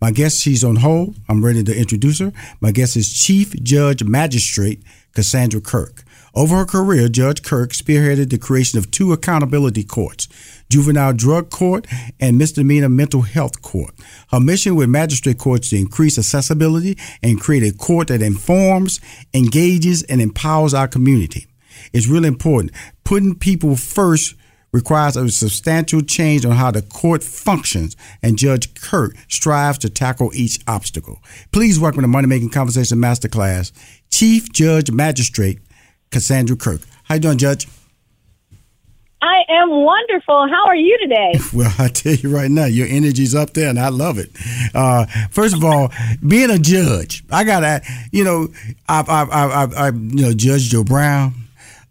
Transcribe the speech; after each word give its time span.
My 0.00 0.10
guest, 0.10 0.42
she's 0.42 0.62
on 0.62 0.76
hold. 0.76 1.16
I'm 1.28 1.44
ready 1.44 1.64
to 1.64 1.76
introduce 1.76 2.18
her. 2.18 2.32
My 2.60 2.70
guest 2.70 2.96
is 2.96 3.12
Chief 3.12 3.54
Judge 3.62 4.04
Magistrate 4.04 4.82
Cassandra 5.14 5.60
Kirk. 5.60 6.04
Over 6.34 6.56
her 6.56 6.66
career, 6.66 7.08
Judge 7.08 7.42
Kirk 7.42 7.70
spearheaded 7.72 8.28
the 8.28 8.36
creation 8.36 8.78
of 8.78 8.90
two 8.90 9.14
accountability 9.14 9.84
courts, 9.84 10.28
Juvenile 10.68 11.14
Drug 11.14 11.48
Court 11.48 11.86
and 12.20 12.36
Misdemeanor 12.36 12.90
Mental 12.90 13.22
Health 13.22 13.62
Court. 13.62 13.94
Her 14.30 14.40
mission 14.40 14.76
with 14.76 14.90
magistrate 14.90 15.38
courts 15.38 15.70
to 15.70 15.78
increase 15.78 16.18
accessibility 16.18 16.98
and 17.22 17.40
create 17.40 17.62
a 17.62 17.74
court 17.74 18.08
that 18.08 18.20
informs, 18.20 19.00
engages, 19.32 20.02
and 20.02 20.20
empowers 20.20 20.74
our 20.74 20.88
community. 20.88 21.46
It's 21.94 22.06
really 22.06 22.28
important. 22.28 22.72
Putting 23.02 23.34
people 23.34 23.76
first 23.76 24.34
requires 24.72 25.16
a 25.16 25.28
substantial 25.30 26.02
change 26.02 26.44
on 26.44 26.52
how 26.52 26.70
the 26.70 26.82
court 26.82 27.22
functions, 27.22 27.96
and 28.22 28.38
Judge 28.38 28.74
Kirk 28.74 29.14
strives 29.28 29.78
to 29.78 29.90
tackle 29.90 30.30
each 30.34 30.58
obstacle. 30.66 31.22
Please 31.52 31.78
welcome 31.78 32.02
to 32.02 32.08
Money 32.08 32.26
Making 32.26 32.50
Conversation 32.50 32.98
Masterclass, 32.98 33.72
Chief 34.10 34.52
Judge 34.52 34.90
Magistrate 34.90 35.58
Cassandra 36.10 36.56
Kirk. 36.56 36.80
How 37.04 37.14
you 37.14 37.20
doing, 37.20 37.38
Judge? 37.38 37.66
I 39.22 39.42
am 39.48 39.70
wonderful. 39.70 40.46
How 40.48 40.66
are 40.66 40.76
you 40.76 40.98
today? 41.02 41.32
Well, 41.52 41.72
I 41.78 41.88
tell 41.88 42.12
you 42.12 42.34
right 42.34 42.50
now, 42.50 42.66
your 42.66 42.86
energy's 42.86 43.34
up 43.34 43.54
there, 43.54 43.70
and 43.70 43.78
I 43.78 43.88
love 43.88 44.18
it. 44.18 44.30
Uh, 44.74 45.06
first 45.30 45.54
of 45.54 45.64
all, 45.64 45.90
being 46.26 46.50
a 46.50 46.58
judge, 46.58 47.24
I 47.30 47.44
gotta, 47.44 47.80
you 48.12 48.24
know, 48.24 48.48
I've, 48.88 49.08
I've, 49.08 49.30
I've, 49.30 49.74
I've 49.74 49.96
you 49.96 50.22
know, 50.22 50.32
Judge 50.32 50.68
Joe 50.68 50.84
Brown, 50.84 51.34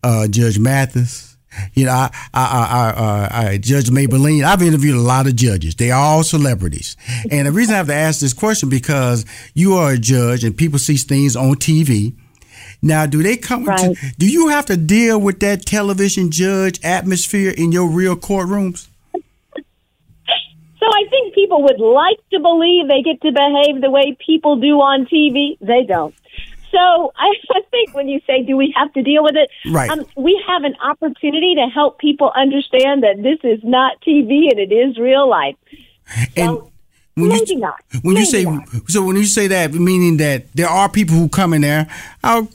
uh, 0.03 0.27
Judge 0.27 0.59
Mathis, 0.59 1.34
you 1.73 1.85
know, 1.85 1.91
I, 1.91 2.11
I, 2.33 2.43
I, 2.43 2.65
I, 2.65 2.89
uh, 2.89 3.29
I 3.31 3.57
Judge 3.57 3.89
Mablean. 3.89 4.43
I've 4.43 4.61
interviewed 4.61 4.95
a 4.95 5.01
lot 5.01 5.27
of 5.27 5.35
judges. 5.35 5.75
They 5.75 5.91
are 5.91 5.99
all 5.99 6.23
celebrities. 6.23 6.97
And 7.31 7.47
the 7.47 7.51
reason 7.51 7.75
I 7.75 7.77
have 7.77 7.87
to 7.87 7.93
ask 7.93 8.19
this 8.19 8.33
question 8.33 8.69
because 8.69 9.25
you 9.53 9.75
are 9.75 9.93
a 9.93 9.97
judge 9.97 10.43
and 10.43 10.55
people 10.57 10.79
see 10.79 10.97
things 10.97 11.35
on 11.35 11.55
TV. 11.55 12.15
Now, 12.81 13.05
do 13.05 13.23
they 13.23 13.37
come? 13.37 13.65
Right. 13.65 13.95
To, 13.95 14.13
do 14.17 14.29
you 14.29 14.49
have 14.49 14.65
to 14.67 14.77
deal 14.77 15.19
with 15.19 15.39
that 15.39 15.65
television 15.65 16.31
judge 16.31 16.79
atmosphere 16.83 17.51
in 17.51 17.71
your 17.71 17.89
real 17.89 18.15
courtrooms? 18.15 18.87
So 19.13 20.91
I 20.91 21.09
think 21.09 21.33
people 21.33 21.63
would 21.63 21.79
like 21.79 22.19
to 22.31 22.39
believe 22.39 22.87
they 22.87 23.01
get 23.01 23.21
to 23.21 23.31
behave 23.31 23.81
the 23.81 23.89
way 23.89 24.15
people 24.23 24.57
do 24.57 24.75
on 24.81 25.07
TV. 25.07 25.57
They 25.59 25.83
don't. 25.83 26.13
So 26.75 27.13
I, 27.15 27.33
I 27.51 27.61
think 27.71 27.93
when 27.93 28.07
you 28.07 28.19
say, 28.27 28.43
do 28.43 28.57
we 28.57 28.73
have 28.77 28.91
to 28.93 29.01
deal 29.01 29.23
with 29.23 29.35
it? 29.35 29.49
Right. 29.71 29.89
Um, 29.89 30.05
we 30.15 30.41
have 30.47 30.63
an 30.63 30.75
opportunity 30.83 31.55
to 31.55 31.67
help 31.73 31.99
people 31.99 32.31
understand 32.35 33.03
that 33.03 33.23
this 33.23 33.39
is 33.43 33.59
not 33.63 34.01
TV 34.01 34.49
and 34.51 34.59
it 34.59 34.73
is 34.73 34.97
real 34.97 35.29
life. 35.29 35.55
And 36.35 36.57
So, 36.57 36.71
when 37.15 37.29
maybe 37.29 37.53
you, 37.53 37.59
not. 37.59 37.81
When 38.01 38.17
you 38.17 38.25
say 38.25 38.43
not. 38.43 38.67
so, 38.87 39.03
when 39.05 39.15
you 39.15 39.25
say 39.25 39.47
that, 39.47 39.73
meaning 39.73 40.17
that 40.17 40.51
there 40.53 40.67
are 40.67 40.89
people 40.89 41.15
who 41.15 41.29
come 41.29 41.53
in 41.53 41.61
there, 41.61 41.87
I'll 42.23 42.47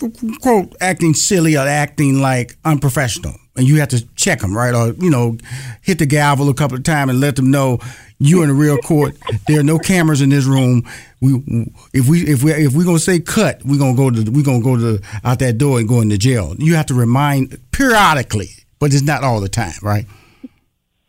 quote 0.43 0.77
acting 0.81 1.15
silly 1.15 1.57
or 1.57 1.67
acting 1.67 2.21
like 2.21 2.57
unprofessional, 2.65 3.35
and 3.61 3.69
you 3.69 3.79
have 3.79 3.91
to 3.91 4.05
check 4.17 4.41
them, 4.41 4.57
right? 4.57 4.75
Or 4.75 4.95
you 4.95 5.11
know, 5.11 5.37
hit 5.83 5.99
the 5.99 6.07
gavel 6.07 6.49
a 6.49 6.55
couple 6.55 6.77
of 6.77 6.83
times 6.83 7.11
and 7.11 7.21
let 7.21 7.37
them 7.37 7.51
know 7.51 7.79
you're 8.19 8.43
in 8.43 8.51
a 8.51 8.55
real 8.55 8.79
court. 8.79 9.17
there 9.47 9.61
are 9.61 9.65
no 9.65 9.79
cameras 9.79 10.23
in 10.23 10.31
this 10.31 10.47
room. 10.47 10.89
We 11.21 11.69
if 11.93 12.09
we 12.09 12.23
if 12.23 12.43
we 12.43 12.53
if 12.53 12.73
we're 12.73 12.85
gonna 12.85 12.99
say 12.99 13.21
cut, 13.21 13.61
we're 13.65 13.79
gonna 13.79 13.97
go 13.97 14.11
to 14.11 14.31
we're 14.31 14.45
gonna 14.45 14.63
go 14.63 14.77
to 14.77 15.03
out 15.25 15.39
that 15.41 15.59
door 15.59 15.79
and 15.79 15.87
go 15.87 16.01
into 16.01 16.19
jail. 16.19 16.55
You 16.59 16.75
have 16.75 16.87
to 16.87 16.95
remind 16.95 17.59
periodically, 17.71 18.49
but 18.79 18.93
it's 18.93 19.03
not 19.03 19.23
all 19.23 19.41
the 19.41 19.49
time, 19.49 19.75
right? 19.83 20.07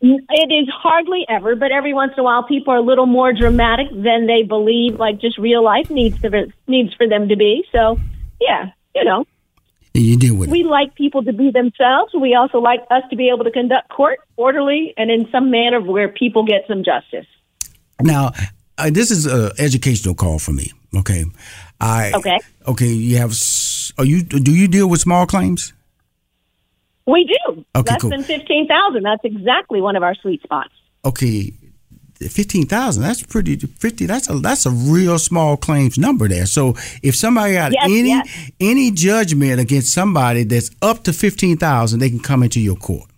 It 0.04 0.52
is 0.52 0.68
hardly 0.68 1.24
ever, 1.28 1.54
but 1.54 1.70
every 1.70 1.94
once 1.94 2.12
in 2.16 2.20
a 2.20 2.24
while, 2.24 2.42
people 2.42 2.74
are 2.74 2.78
a 2.78 2.82
little 2.82 3.06
more 3.06 3.32
dramatic 3.32 3.88
than 3.90 4.26
they 4.26 4.42
believe, 4.42 4.98
like 4.98 5.20
just 5.20 5.38
real 5.38 5.62
life 5.62 5.90
needs 5.90 6.20
to 6.22 6.52
needs 6.66 6.92
for 6.94 7.06
them 7.08 7.28
to 7.28 7.36
be. 7.36 7.64
So, 7.70 8.00
yeah, 8.40 8.72
you 8.96 9.04
know, 9.04 9.24
you 9.94 10.16
deal 10.16 10.34
with 10.34 10.48
it. 10.48 10.52
we 10.52 10.64
like 10.64 10.94
people 10.94 11.22
to 11.24 11.32
be 11.32 11.50
themselves. 11.50 12.12
We 12.18 12.34
also 12.34 12.58
like 12.58 12.80
us 12.90 13.02
to 13.10 13.16
be 13.16 13.28
able 13.28 13.44
to 13.44 13.50
conduct 13.50 13.88
court 13.90 14.20
orderly 14.36 14.94
and 14.96 15.10
in 15.10 15.28
some 15.30 15.50
manner 15.50 15.80
where 15.80 16.08
people 16.08 16.44
get 16.44 16.62
some 16.66 16.82
justice. 16.84 17.26
Now, 18.00 18.32
uh, 18.78 18.90
this 18.90 19.10
is 19.10 19.26
an 19.26 19.50
educational 19.58 20.14
call 20.14 20.38
for 20.38 20.52
me. 20.52 20.72
Okay, 20.96 21.24
I 21.80 22.12
Okay. 22.14 22.38
Okay, 22.66 22.86
you 22.88 23.16
have. 23.18 23.34
Are 23.98 24.04
you? 24.04 24.22
Do 24.22 24.52
you 24.52 24.68
deal 24.68 24.88
with 24.88 25.00
small 25.00 25.26
claims? 25.26 25.72
We 27.06 27.24
do 27.24 27.64
Okay, 27.74 27.92
less 27.92 28.00
cool. 28.00 28.10
than 28.10 28.22
fifteen 28.22 28.68
thousand. 28.68 29.02
That's 29.02 29.24
exactly 29.24 29.80
one 29.80 29.96
of 29.96 30.02
our 30.02 30.14
sweet 30.14 30.42
spots. 30.42 30.72
Okay, 31.04 31.52
fifteen 32.28 32.66
thousand. 32.66 33.02
That's 33.02 33.22
pretty. 33.22 33.56
Fifty. 33.56 34.06
That's 34.06 34.28
a 34.28 34.34
that's 34.38 34.66
a 34.66 34.70
real 34.70 35.18
small 35.18 35.56
claims 35.56 35.98
number 35.98 36.28
there. 36.28 36.46
So 36.46 36.74
if 37.02 37.16
somebody 37.16 37.54
got 37.54 37.72
Yes, 37.72 37.84
any 37.84 38.08
yes. 38.08 38.50
any 38.60 38.90
judgment 38.90 39.60
against 39.60 39.92
somebody 39.92 40.44
that's 40.44 40.70
up 40.82 41.04
to 41.04 41.12
fifteen 41.12 41.56
thousand, 41.56 42.00
they 42.00 42.10
can 42.10 42.20
come 42.20 42.42
into 42.42 42.60
your 42.60 42.76
court. 42.76 43.08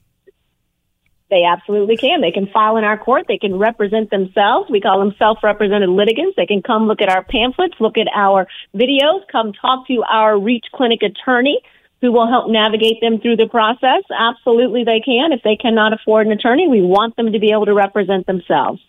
They 1.31 1.43
absolutely 1.43 1.97
can. 1.97 2.21
They 2.21 2.31
can 2.31 2.47
file 2.47 2.77
in 2.77 2.85
our 2.85 2.97
court. 2.97 3.25
They 3.27 3.39
can 3.39 3.59
represent 3.59 4.11
themselves. 4.11 4.71
We 4.71 4.81
call 4.81 5.01
them 5.01 5.15
self-represented 5.19 5.89
litigants. 5.89 6.37
They 6.37 6.47
can 6.47 6.63
come 6.63 6.87
look 6.87 7.01
at 7.01 7.09
our 7.09 7.25
pamphlets, 7.25 7.75
look 7.81 7.99
at 7.99 8.07
our 8.15 8.47
videos, 8.73 9.23
come 9.33 9.53
talk 9.53 9.89
to 9.89 10.05
our 10.05 10.39
Reach 10.39 10.67
Clinic 10.73 11.03
attorney 11.03 11.61
who 12.05 12.13
will 12.13 12.29
help 12.29 12.51
navigate 12.51 13.01
them 13.01 13.19
through 13.19 13.35
the 13.35 13.47
process. 13.47 14.03
Absolutely 14.15 14.85
they 14.85 15.01
can. 15.01 15.33
If 15.33 15.43
they 15.43 15.57
cannot 15.57 15.95
afford 15.95 16.27
an 16.27 16.35
attorney, 16.35 16.69
we 16.69 16.83
want 16.83 17.17
them 17.17 17.33
to 17.33 17.39
be 17.39 17.51
able 17.51 17.65
to 17.65 17.73
represent 17.73 18.27
themselves. 18.27 18.83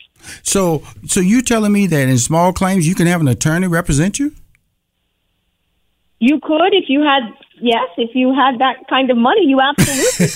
So 0.43 0.83
so 1.07 1.21
you 1.21 1.41
telling 1.41 1.71
me 1.71 1.87
that 1.87 2.09
in 2.09 2.17
small 2.17 2.51
claims 2.51 2.85
you 2.85 2.93
can 2.93 3.07
have 3.07 3.21
an 3.21 3.29
attorney 3.29 3.67
represent 3.67 4.19
you? 4.19 4.33
You 6.19 6.41
could 6.41 6.73
if 6.73 6.89
you 6.89 7.03
had 7.03 7.21
yes, 7.61 7.87
if 7.97 8.13
you 8.15 8.33
had 8.33 8.59
that 8.59 8.85
kind 8.89 9.09
of 9.09 9.15
money, 9.15 9.45
you 9.45 9.61
absolutely 9.61 10.27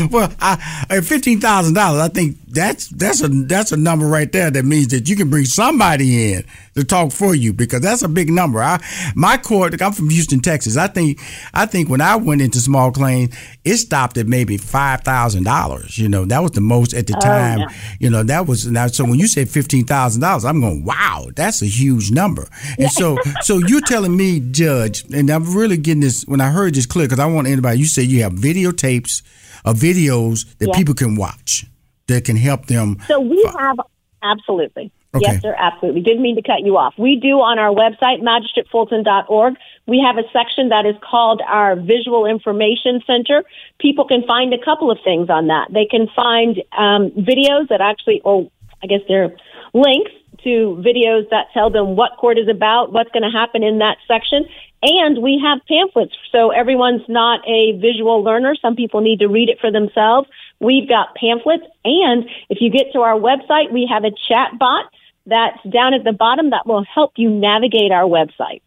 could. 0.00 0.10
well, 0.12 0.32
I, 0.40 0.86
at 0.88 1.04
fifteen 1.04 1.40
thousand 1.40 1.74
dollars, 1.74 2.00
I 2.00 2.08
think 2.08 2.38
that's 2.48 2.88
that's 2.88 3.22
a 3.22 3.28
that's 3.28 3.72
a 3.72 3.76
number 3.76 4.06
right 4.06 4.32
there. 4.32 4.50
That 4.50 4.64
means 4.64 4.88
that 4.88 5.10
you 5.10 5.16
can 5.16 5.28
bring 5.28 5.44
somebody 5.44 6.32
in 6.32 6.44
to 6.74 6.84
talk 6.84 7.12
for 7.12 7.34
you 7.34 7.52
because 7.52 7.80
that's 7.80 8.02
a 8.02 8.08
big 8.08 8.30
number. 8.30 8.62
I 8.62 8.80
my 9.14 9.36
court, 9.36 9.80
I'm 9.80 9.92
from 9.92 10.10
Houston, 10.10 10.40
Texas. 10.40 10.76
I 10.76 10.86
think 10.88 11.20
I 11.52 11.66
think 11.66 11.88
when 11.88 12.00
I 12.00 12.16
went 12.16 12.42
into 12.42 12.58
small 12.58 12.90
claims, 12.90 13.34
it 13.64 13.76
stopped 13.76 14.18
at 14.18 14.26
maybe 14.26 14.56
five 14.56 15.02
thousand 15.02 15.44
dollars. 15.44 15.98
You 15.98 16.08
know, 16.08 16.24
that 16.26 16.40
was 16.42 16.52
the 16.52 16.60
most 16.60 16.94
at 16.94 17.06
the 17.06 17.16
oh, 17.16 17.20
time. 17.20 17.58
yeah. 17.60 17.68
You 18.00 18.10
know, 18.10 18.22
that 18.24 18.46
was 18.46 18.66
now. 18.66 18.86
So 18.88 19.04
when 19.04 19.18
you 19.18 19.26
say 19.26 19.44
fifteen 19.44 19.84
thousand 19.84 20.20
dollars, 20.20 20.44
I'm 20.44 20.60
going, 20.60 20.84
wow, 20.84 21.28
that's 21.34 21.62
a 21.62 21.66
huge 21.66 22.10
number. 22.10 22.48
And 22.78 22.90
so 22.90 23.18
so 23.42 23.58
you're 23.58 23.80
telling 23.82 24.16
me, 24.16 24.40
Judge, 24.40 25.04
and 25.12 25.30
I'm 25.30 25.54
really 25.56 25.76
getting 25.76 26.00
this 26.00 26.24
when 26.26 26.40
I 26.40 26.50
heard 26.50 26.74
this 26.74 26.86
clear 26.86 27.06
because 27.06 27.20
I 27.20 27.26
want 27.26 27.46
anybody. 27.46 27.78
You 27.78 27.86
say 27.86 28.02
you 28.02 28.22
have 28.22 28.32
videotapes 28.32 29.22
of 29.64 29.76
videos 29.76 30.44
that 30.58 30.68
Yeah. 30.68 30.76
people 30.76 30.94
can 30.94 31.16
watch. 31.16 31.66
that 32.06 32.24
can 32.24 32.36
help 32.36 32.66
them? 32.66 32.98
So 33.08 33.18
we 33.18 33.42
have 33.58 33.76
absolutely. 34.22 34.92
Okay. 35.14 35.26
Yes, 35.26 35.42
sir, 35.42 35.54
absolutely. 35.58 36.02
Didn't 36.02 36.22
mean 36.22 36.36
to 36.36 36.42
cut 36.42 36.64
you 36.64 36.76
off. 36.76 36.94
We 36.98 37.16
do 37.16 37.40
on 37.40 37.58
our 37.58 37.72
website, 37.72 38.20
magistratefulton.org, 38.22 39.54
we 39.86 40.00
have 40.00 40.16
a 40.16 40.26
section 40.32 40.70
that 40.70 40.86
is 40.86 40.96
called 41.08 41.42
our 41.46 41.76
Visual 41.76 42.26
Information 42.26 43.02
Center. 43.06 43.44
People 43.78 44.06
can 44.06 44.22
find 44.26 44.54
a 44.54 44.64
couple 44.64 44.90
of 44.90 44.98
things 45.04 45.28
on 45.28 45.48
that. 45.48 45.68
They 45.70 45.84
can 45.84 46.08
find 46.16 46.62
um, 46.76 47.10
videos 47.10 47.68
that 47.68 47.80
actually, 47.80 48.22
or 48.24 48.50
I 48.82 48.86
guess 48.86 49.00
they're 49.08 49.36
links 49.74 50.12
to 50.42 50.82
videos 50.84 51.28
that 51.30 51.46
tell 51.52 51.70
them 51.70 51.96
what 51.96 52.16
court 52.18 52.38
is 52.38 52.48
about, 52.48 52.92
what's 52.92 53.10
going 53.10 53.22
to 53.22 53.30
happen 53.30 53.62
in 53.62 53.78
that 53.78 53.98
section. 54.08 54.44
And 54.82 55.22
we 55.22 55.40
have 55.42 55.60
pamphlets, 55.66 56.14
so 56.30 56.50
everyone's 56.50 57.08
not 57.08 57.40
a 57.48 57.72
visual 57.78 58.22
learner. 58.22 58.54
Some 58.60 58.76
people 58.76 59.00
need 59.00 59.20
to 59.20 59.28
read 59.28 59.48
it 59.48 59.58
for 59.58 59.70
themselves. 59.70 60.28
We've 60.60 60.86
got 60.86 61.14
pamphlets, 61.14 61.64
and 61.84 62.28
if 62.50 62.58
you 62.60 62.70
get 62.70 62.92
to 62.92 63.00
our 63.00 63.18
website, 63.18 63.72
we 63.72 63.88
have 63.90 64.04
a 64.04 64.10
chat 64.28 64.58
bot 64.58 64.92
that's 65.26 65.62
down 65.70 65.94
at 65.94 66.04
the 66.04 66.12
bottom 66.12 66.50
that 66.50 66.66
will 66.66 66.84
help 66.84 67.12
you 67.16 67.30
navigate 67.30 67.92
our 67.92 68.04
website. 68.04 68.62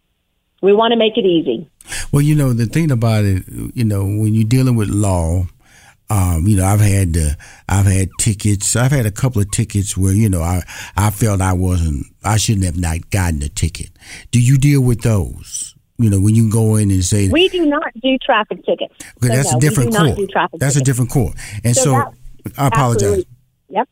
We 0.61 0.73
want 0.73 0.91
to 0.91 0.97
make 0.97 1.17
it 1.17 1.25
easy. 1.25 1.69
Well, 2.11 2.21
you 2.21 2.35
know, 2.35 2.51
the 2.53 2.65
thing 2.65 2.89
about 2.91 3.25
it, 3.25 3.43
you 3.47 3.83
know, 3.83 4.03
when 4.03 4.33
you're 4.33 4.47
dealing 4.47 4.75
with 4.75 4.89
law, 4.89 5.45
um, 6.09 6.47
you 6.47 6.57
know, 6.57 6.65
I've 6.65 6.79
had 6.79 7.15
uh, 7.17 7.31
I've 7.67 7.85
had 7.85 8.09
tickets. 8.19 8.75
I've 8.75 8.91
had 8.91 9.05
a 9.05 9.11
couple 9.11 9.41
of 9.41 9.51
tickets 9.51 9.95
where 9.97 10.13
you 10.13 10.29
know 10.29 10.41
I 10.41 10.63
I 10.95 11.09
felt 11.11 11.41
I 11.41 11.53
wasn't 11.53 12.05
I 12.23 12.37
shouldn't 12.37 12.65
have 12.65 12.77
not 12.79 13.09
gotten 13.09 13.41
a 13.43 13.49
ticket. 13.49 13.89
Do 14.31 14.41
you 14.41 14.57
deal 14.57 14.81
with 14.81 15.01
those? 15.01 15.75
You 15.99 16.09
know, 16.09 16.21
when 16.21 16.35
you 16.35 16.49
go 16.49 16.75
in 16.75 16.91
and 16.91 17.03
say 17.03 17.27
We 17.27 17.49
do 17.49 17.65
not 17.65 17.91
do 18.01 18.17
traffic 18.19 18.63
tickets. 18.65 18.93
okay, 19.17 19.27
So, 19.27 19.27
that's 19.27 19.51
no, 19.51 19.57
a 19.57 19.61
different 19.61 19.95
court. 19.95 20.51
That's 20.59 20.75
a 20.75 20.81
different 20.81 21.09
court. 21.09 21.35
And 21.63 21.75
So 21.75 21.83
so, 21.83 21.91
that- 21.91 22.13
I 22.57 22.67
apologize. 22.67 23.03
Absolutely. 23.03 23.27
Yep. 23.69 23.89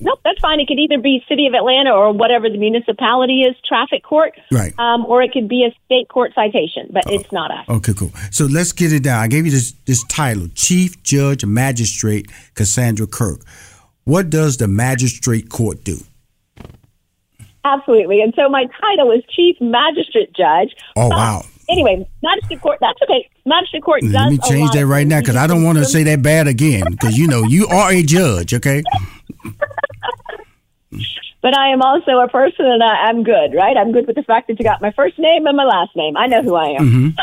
Nope, 0.00 0.20
that's 0.24 0.38
fine. 0.40 0.60
It 0.60 0.66
could 0.68 0.78
either 0.78 0.98
be 0.98 1.24
City 1.28 1.46
of 1.46 1.54
Atlanta 1.54 1.90
or 1.92 2.12
whatever 2.12 2.48
the 2.50 2.58
municipality 2.58 3.42
is, 3.42 3.54
traffic 3.66 4.02
court, 4.02 4.32
Right. 4.50 4.72
um, 4.78 5.04
or 5.06 5.22
it 5.22 5.32
could 5.32 5.48
be 5.48 5.64
a 5.64 5.74
state 5.84 6.08
court 6.08 6.32
citation, 6.34 6.88
but 6.90 7.04
it's 7.08 7.30
not 7.32 7.50
us. 7.50 7.68
Okay, 7.68 7.92
cool. 7.94 8.10
So 8.30 8.46
let's 8.46 8.72
get 8.72 8.92
it 8.92 9.02
down. 9.02 9.20
I 9.22 9.28
gave 9.28 9.44
you 9.46 9.52
this 9.52 9.72
this 9.86 10.02
title, 10.04 10.48
Chief 10.54 11.02
Judge 11.02 11.44
Magistrate 11.44 12.30
Cassandra 12.54 13.06
Kirk. 13.06 13.40
What 14.04 14.30
does 14.30 14.58
the 14.58 14.68
magistrate 14.68 15.48
court 15.48 15.82
do? 15.84 15.98
Absolutely. 17.64 18.20
And 18.20 18.34
so 18.36 18.48
my 18.48 18.66
title 18.80 19.10
is 19.12 19.22
Chief 19.34 19.56
Magistrate 19.60 20.32
Judge. 20.34 20.74
Oh, 20.96 21.08
But 21.08 21.16
wow. 21.16 21.42
Anyway, 21.70 22.06
magistrate 22.22 22.60
court. 22.60 22.76
That's 22.82 23.00
okay. 23.02 23.26
Magistrate 23.46 23.82
court 23.82 24.02
does. 24.02 24.12
Let 24.12 24.30
me 24.30 24.38
change 24.46 24.70
that 24.72 24.86
right 24.86 25.06
now 25.06 25.20
because 25.20 25.36
I 25.36 25.46
don't 25.46 25.64
want 25.64 25.78
to 25.78 25.86
say 25.86 26.02
that 26.02 26.20
bad 26.20 26.46
again. 26.46 26.84
Because 26.90 27.16
you 27.16 27.26
know 27.26 27.42
you 27.44 27.66
are 27.68 27.90
a 27.90 28.02
judge, 28.02 28.52
okay? 28.52 28.82
But 31.44 31.54
I 31.54 31.74
am 31.74 31.82
also 31.82 32.20
a 32.20 32.28
person, 32.28 32.64
and 32.64 32.82
I, 32.82 33.08
I'm 33.08 33.22
good, 33.22 33.52
right? 33.52 33.76
I'm 33.76 33.92
good 33.92 34.06
with 34.06 34.16
the 34.16 34.22
fact 34.22 34.48
that 34.48 34.58
you 34.58 34.64
got 34.64 34.80
my 34.80 34.92
first 34.92 35.18
name 35.18 35.46
and 35.46 35.54
my 35.54 35.64
last 35.64 35.94
name. 35.94 36.16
I 36.16 36.26
know 36.26 36.40
who 36.40 36.54
I 36.54 36.68
am. 36.68 37.14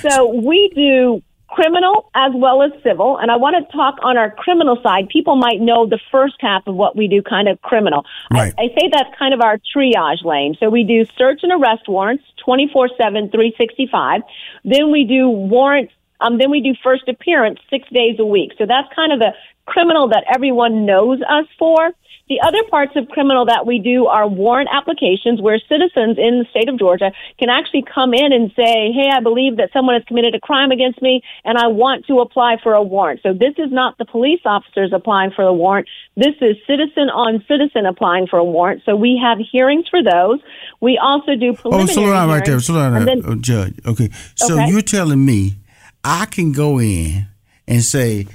So 0.00 0.34
we 0.34 0.72
do 0.74 1.22
criminal 1.48 2.10
as 2.14 2.32
well 2.34 2.62
as 2.62 2.72
civil, 2.82 3.18
and 3.18 3.30
I 3.30 3.36
want 3.36 3.54
to 3.56 3.76
talk 3.76 3.96
on 4.02 4.16
our 4.16 4.30
criminal 4.30 4.78
side. 4.82 5.10
People 5.10 5.36
might 5.36 5.60
know 5.60 5.86
the 5.86 6.00
first 6.10 6.36
half 6.40 6.66
of 6.66 6.74
what 6.74 6.96
we 6.96 7.06
do, 7.06 7.20
kind 7.22 7.48
of 7.48 7.60
criminal. 7.60 8.06
Right. 8.30 8.54
I, 8.58 8.62
I 8.62 8.66
say 8.68 8.88
that's 8.90 9.10
kind 9.18 9.34
of 9.34 9.42
our 9.42 9.58
triage 9.58 10.24
lane. 10.24 10.56
So 10.58 10.70
we 10.70 10.84
do 10.84 11.04
search 11.18 11.40
and 11.42 11.52
arrest 11.52 11.86
warrants, 11.86 12.24
24/7, 12.46 13.30
365. 13.30 14.22
Then 14.64 14.90
we 14.90 15.04
do 15.04 15.28
warrants. 15.28 15.92
Um, 16.20 16.38
then 16.38 16.50
we 16.50 16.62
do 16.62 16.74
first 16.82 17.08
appearance 17.08 17.60
six 17.68 17.86
days 17.90 18.16
a 18.18 18.24
week. 18.24 18.52
So 18.56 18.64
that's 18.64 18.88
kind 18.94 19.12
of 19.12 19.18
the 19.18 19.34
criminal 19.66 20.08
that 20.08 20.24
everyone 20.32 20.86
knows 20.86 21.20
us 21.22 21.46
for. 21.58 21.90
The 22.26 22.40
other 22.40 22.62
parts 22.70 22.92
of 22.96 23.06
criminal 23.08 23.44
that 23.46 23.66
we 23.66 23.78
do 23.78 24.06
are 24.06 24.26
warrant 24.26 24.70
applications 24.72 25.42
where 25.42 25.58
citizens 25.68 26.16
in 26.16 26.38
the 26.40 26.46
state 26.50 26.70
of 26.70 26.78
Georgia 26.78 27.12
can 27.38 27.50
actually 27.50 27.82
come 27.84 28.14
in 28.14 28.32
and 28.32 28.50
say, 28.56 28.92
Hey, 28.96 29.10
I 29.12 29.20
believe 29.20 29.58
that 29.58 29.68
someone 29.74 29.94
has 29.94 30.04
committed 30.08 30.34
a 30.34 30.40
crime 30.40 30.70
against 30.70 31.02
me 31.02 31.20
and 31.44 31.58
I 31.58 31.66
want 31.66 32.06
to 32.06 32.20
apply 32.20 32.56
for 32.62 32.72
a 32.72 32.82
warrant. 32.82 33.20
So 33.22 33.34
this 33.34 33.52
is 33.58 33.70
not 33.70 33.98
the 33.98 34.06
police 34.06 34.40
officers 34.46 34.90
applying 34.94 35.32
for 35.32 35.42
a 35.42 35.52
warrant. 35.52 35.86
This 36.16 36.34
is 36.40 36.56
citizen 36.66 37.10
on 37.12 37.44
citizen 37.46 37.84
applying 37.84 38.26
for 38.26 38.38
a 38.38 38.44
warrant. 38.44 38.80
So 38.86 38.96
we 38.96 39.20
have 39.22 39.36
hearings 39.52 39.84
for 39.90 40.02
those. 40.02 40.40
We 40.80 40.96
also 40.96 41.36
do 41.36 41.50
Oh, 41.50 41.54
preliminary 41.56 41.92
slow 41.92 42.10
down 42.10 42.28
right 42.30 42.44
there. 42.44 42.60
Slow 42.60 42.90
down, 42.90 43.04
then- 43.04 43.22
uh, 43.26 43.34
Judge. 43.34 43.74
Okay. 43.84 44.08
So 44.36 44.54
Okay. 44.54 44.70
you're 44.70 44.80
telling 44.80 45.22
me 45.26 45.56
I 46.02 46.24
can 46.24 46.52
go 46.52 46.80
in 46.80 47.26
and 47.68 47.82
say 47.82 48.28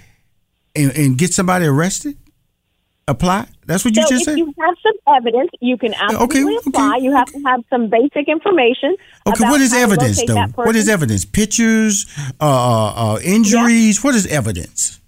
and, 0.76 0.92
and 0.96 1.18
get 1.18 1.34
somebody 1.34 1.66
arrested? 1.66 2.18
Apply? 3.08 3.48
That's 3.66 3.84
what 3.84 3.96
you 3.96 4.04
So 4.04 4.10
just 4.10 4.22
if 4.22 4.26
said? 4.26 4.38
you 4.38 4.54
have 4.60 4.76
some 4.84 5.16
evidence, 5.16 5.50
you 5.62 5.78
can 5.78 5.96
absolutely 5.96 6.58
okay, 6.58 6.62
apply. 6.68 6.98
You 6.98 7.16
have 7.16 7.28
to 7.32 7.40
have 7.40 7.64
some 7.70 7.90
basic 7.90 8.28
information. 8.28 8.96
Okay, 9.26 9.46
what 9.46 9.62
is 9.62 9.74
evidence 9.74 10.24
though? 10.26 10.46
What 10.56 10.76
is 10.76 10.88
evidence? 10.88 11.26
Pictures, 11.26 12.06
uh, 12.40 12.46
uh, 12.46 13.14
uh, 13.16 13.20
injuries. 13.24 14.04
What 14.04 14.14
is 14.14 14.28
evidence? 14.28 14.99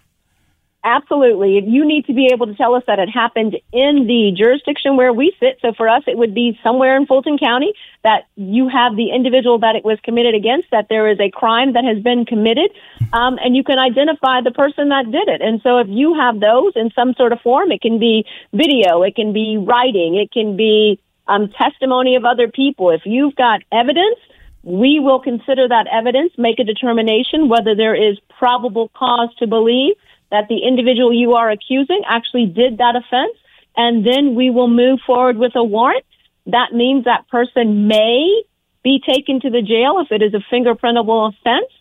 Absolutely. 0.84 1.60
You 1.68 1.86
need 1.86 2.08
to 2.08 2.14
be 2.14 2.30
able 2.34 2.48
to 2.48 2.56
tell 2.56 2.74
us 2.74 2.84
that 2.88 2.98
it 2.98 3.08
happened 3.08 3.56
in 3.72 4.08
the 4.08 4.34
jurisdiction 4.36 4.98
where 4.98 5.14
we 5.14 5.32
sit. 5.40 5.60
So 5.62 5.74
for 5.74 5.88
us, 5.88 6.02
it 6.08 6.18
would 6.18 6.34
be 6.34 6.60
somewhere 6.64 6.98
in 6.98 7.06
Fulton 7.06 7.38
County 7.38 7.74
that 8.04 8.24
you 8.36 8.68
have 8.68 8.96
the 8.96 9.12
individual 9.12 9.60
that 9.60 9.76
it 9.76 9.86
was 9.86 10.00
committed 10.04 10.34
against, 10.34 10.72
that 10.72 10.88
there 10.90 11.08
is 11.08 11.20
a 11.20 11.30
crime 11.30 11.74
that 11.74 11.84
has 11.84 12.02
been 12.02 12.26
committed, 12.26 12.72
um, 13.14 13.38
and 13.44 13.56
you 13.56 13.64
can 13.64 13.78
identify 13.78 14.42
the 14.42 14.50
person 14.50 14.90
that 14.90 15.12
did 15.12 15.28
it. 15.30 15.40
And 15.42 15.62
so 15.62 15.78
if 15.78 15.88
you 15.88 16.16
have 16.16 16.40
those 16.40 16.74
in 16.76 16.90
some 16.96 17.14
sort 17.14 17.32
of 17.32 17.40
form, 17.42 17.72
it 17.72 17.82
can 17.82 18.00
be 18.00 18.26
video, 18.52 19.04
it 19.04 19.16
can 19.16 19.34
be 19.34 19.58
writing, 19.58 20.16
it 20.16 20.32
can 20.32 20.58
be 20.58 21.00
um, 21.28 21.50
testimony 21.50 22.16
of 22.16 22.26
other 22.26 22.48
people. 22.48 22.90
If 22.90 23.02
you've 23.06 23.36
got 23.36 23.62
evidence, 23.72 24.18
we 24.64 25.00
will 25.00 25.20
consider 25.20 25.68
that 25.68 25.86
evidence, 25.92 26.34
make 26.40 26.58
a 26.58 26.64
determination 26.64 27.50
whether 27.50 27.76
there 27.76 27.96
is 27.96 28.18
probable 28.30 28.90
cause 28.96 29.30
to 29.38 29.46
believe 29.46 29.94
that 30.32 30.48
the 30.48 30.60
individual 30.66 31.14
you 31.14 31.34
are 31.34 31.50
accusing 31.52 32.02
actually 32.08 32.46
did 32.46 32.78
that 32.80 32.96
offense, 32.96 33.38
and 33.78 34.06
then 34.06 34.36
we 34.36 34.50
will 34.50 34.68
move 34.70 35.00
forward 35.06 35.38
with 35.38 35.54
a 35.56 35.64
warrant. 35.64 36.06
That 36.48 36.74
means 36.74 37.06
that 37.06 37.28
person 37.28 37.88
may 37.88 38.44
be 38.84 39.02
taken 39.06 39.40
to 39.42 39.50
the 39.50 39.62
jail 39.62 40.00
if 40.00 40.12
it 40.12 40.24
is 40.24 40.34
a 40.34 40.44
fingerprintable 40.54 41.30
offense. 41.30 41.72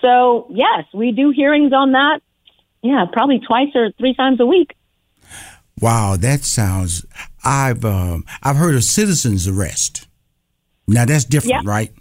So, 0.00 0.46
yes, 0.50 0.84
we 0.92 1.12
do 1.12 1.30
hearings 1.30 1.72
on 1.72 1.92
that. 1.92 2.20
Yeah, 2.82 3.06
probably 3.10 3.40
twice 3.40 3.74
or 3.74 3.90
three 3.92 4.14
times 4.14 4.38
a 4.40 4.46
week. 4.46 4.76
Wow, 5.80 6.16
that 6.16 6.44
sounds. 6.44 7.04
I've 7.44 7.84
um, 7.84 8.24
I've 8.42 8.56
heard 8.56 8.74
of 8.74 8.84
citizens 8.84 9.48
arrest. 9.48 10.06
Now 10.86 11.04
that's 11.04 11.24
different, 11.24 11.64
Yeah. 11.64 11.70
right? 11.70 11.92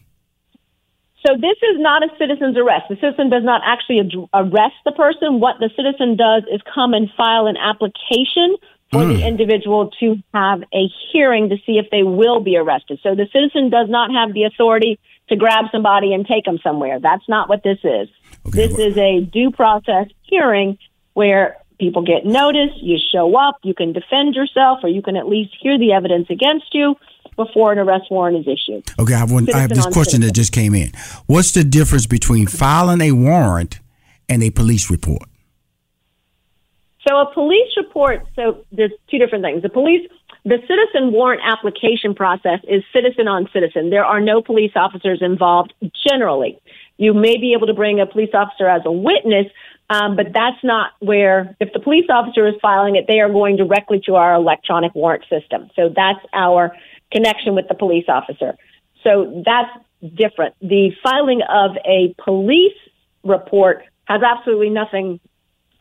So 1.26 1.36
this 1.36 1.58
is 1.72 1.80
not 1.80 2.04
a 2.04 2.10
citizen's 2.18 2.58
arrest. 2.58 2.86
The 2.90 2.96
citizen 2.96 3.30
does 3.30 3.44
not 3.44 3.62
actually 3.66 4.00
ad- 4.00 4.30
arrest 4.34 4.76
the 4.84 4.92
person. 4.92 5.40
What 5.40 5.56
the 5.60 5.70
citizen 5.76 6.18
does 6.18 6.44
is 6.52 6.62
come 6.74 6.94
and 6.94 7.10
file 7.16 7.48
an 7.48 7.56
application 7.56 8.58
for 8.92 9.06
the 9.06 9.16
hmm. 9.16 9.24
individual 9.24 9.90
to 10.00 10.18
have 10.34 10.64
a 10.74 10.88
hearing 11.12 11.50
to 11.50 11.58
see 11.66 11.80
if 11.80 11.90
they 11.90 12.04
will 12.04 12.42
be 12.42 12.58
arrested. 12.58 13.00
So 13.02 13.16
the 13.16 13.28
citizen 13.32 13.70
does 13.70 13.90
not 13.90 14.12
have 14.12 14.34
the 14.34 14.44
authority 14.44 15.00
to 15.30 15.36
grab 15.36 15.66
somebody 15.72 16.14
and 16.14 16.28
take 16.28 16.46
them 16.46 16.60
somewhere. 16.62 17.00
That's 17.00 17.28
not 17.28 17.50
what 17.50 17.64
this 17.64 17.80
is. 17.84 18.10
Okay, 18.48 18.68
this 18.68 18.78
well- 18.78 18.88
is 18.88 18.98
a 18.98 19.22
due 19.22 19.52
process 19.52 20.08
hearing 20.24 20.78
where 21.14 21.58
people 21.80 22.04
get 22.04 22.26
notice, 22.26 22.72
you 22.82 22.98
show 23.12 23.36
up, 23.38 23.58
you 23.64 23.74
can 23.74 23.94
defend 23.94 24.36
yourself, 24.36 24.80
or 24.84 24.90
you 24.90 25.02
can 25.02 25.16
at 25.16 25.28
least 25.28 25.56
hear 25.60 25.78
the 25.78 25.94
evidence 25.94 26.28
against 26.30 26.74
you 26.74 26.96
before 27.36 27.72
an 27.72 27.80
arrest 27.80 28.06
warrant 28.12 28.38
is 28.38 28.48
issued. 28.48 28.84
Okay, 29.00 29.14
I 29.14 29.18
have 29.18 29.32
one. 29.32 29.48
I 29.54 29.60
have 29.60 29.70
this 29.70 29.86
on 29.86 29.94
question 29.94 30.22
that 30.22 30.34
just 30.34 30.52
came 30.52 30.74
in. 30.76 30.92
What's 31.28 31.52
the 31.52 31.64
difference 31.64 32.06
between 32.08 32.48
filing 32.48 33.02
a 33.02 33.12
warrant 33.12 33.80
and 34.30 34.44
a 34.44 34.50
police 34.50 34.90
report? 34.90 35.30
So 37.08 37.18
a 37.18 37.34
police 37.34 37.72
report, 37.76 38.26
so 38.36 38.64
there's 38.72 38.92
two 39.12 39.18
different 39.18 39.44
things. 39.44 39.62
The 39.62 39.70
police, 39.70 40.10
the 40.46 40.58
citizen 40.68 41.12
warrant 41.12 41.42
application 41.44 42.16
process 42.16 42.60
is 42.68 42.82
citizen 42.94 43.28
on 43.28 43.50
citizen. 43.52 43.90
There 43.90 44.06
are 44.06 44.22
no 44.22 44.42
police 44.42 44.72
officers 44.76 45.20
involved 45.22 45.74
generally. 46.08 46.60
You 46.98 47.14
may 47.14 47.38
be 47.38 47.54
able 47.54 47.68
to 47.68 47.74
bring 47.74 48.00
a 48.00 48.06
police 48.06 48.30
officer 48.34 48.70
as 48.70 48.84
a 48.86 48.92
witness, 48.92 49.48
um, 49.90 50.16
but 50.16 50.28
that's 50.34 50.64
not 50.64 50.92
where, 51.00 51.58
if 51.60 51.74
the 51.74 51.80
police 51.80 52.06
officer 52.10 52.48
is 52.48 52.56
filing 52.62 52.96
it, 52.96 53.06
they 53.08 53.20
are 53.20 53.30
going 53.30 53.58
directly 53.58 54.02
to 54.06 54.16
our 54.16 54.34
electronic 54.36 54.96
warrant 54.96 55.26
system. 55.30 55.70
So 55.76 55.90
that's 55.94 56.24
our 56.32 56.74
connection 57.14 57.56
with 57.56 57.68
the 57.68 57.76
police 57.76 58.06
officer. 58.08 58.56
So 59.04 59.44
that's 59.46 59.70
different. 60.16 60.56
The 60.62 60.92
filing 61.04 61.42
of 61.48 61.78
a 61.86 62.14
police 62.24 62.78
report 63.24 63.84
has 64.06 64.22
absolutely 64.22 64.70
nothing, 64.70 65.20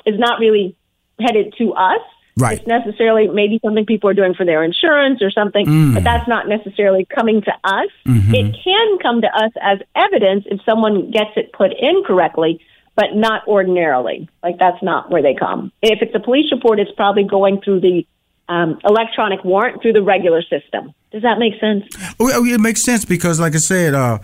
is 0.06 0.18
not 0.18 0.38
really 0.38 0.76
headed 1.20 1.54
to 1.58 1.72
us. 1.74 2.00
Right. 2.38 2.58
It's 2.58 2.66
necessarily 2.66 3.28
maybe 3.28 3.60
something 3.62 3.84
people 3.84 4.08
are 4.08 4.14
doing 4.14 4.34
for 4.34 4.46
their 4.46 4.64
insurance 4.64 5.20
or 5.20 5.30
something, 5.30 5.66
Mm. 5.66 5.94
but 5.94 6.02
that's 6.02 6.26
not 6.26 6.48
necessarily 6.48 7.04
coming 7.04 7.42
to 7.42 7.52
us. 7.62 7.90
Mm-hmm. 8.06 8.34
It 8.34 8.56
can 8.64 8.98
come 8.98 9.20
to 9.20 9.28
us 9.28 9.52
as 9.60 9.78
evidence 9.94 10.44
if 10.46 10.60
someone 10.64 11.10
gets 11.10 11.30
it 11.36 11.52
put 11.52 11.72
in 11.78 12.02
correctly, 12.06 12.60
but 12.94 13.14
not 13.14 13.46
ordinarily. 13.46 14.28
Like 14.42 14.58
that's 14.58 14.82
not 14.82 15.10
where 15.10 15.22
they 15.22 15.34
come. 15.34 15.72
If 15.82 16.00
it's 16.00 16.14
a 16.14 16.20
police 16.20 16.50
report, 16.52 16.80
it's 16.80 16.92
probably 16.92 17.24
going 17.24 17.60
through 17.60 17.80
the 17.80 18.06
um, 18.48 18.78
electronic 18.84 19.44
warrant 19.44 19.82
through 19.82 19.92
the 19.92 20.02
regular 20.02 20.42
system. 20.42 20.94
Does 21.12 21.22
that 21.22 21.38
make 21.38 21.60
sense? 21.60 21.84
Oh, 22.18 22.30
oh 22.32 22.44
it 22.44 22.60
makes 22.60 22.82
sense 22.82 23.04
because, 23.04 23.38
like 23.38 23.54
I 23.54 23.58
said, 23.58 23.94
uh, 23.94 24.18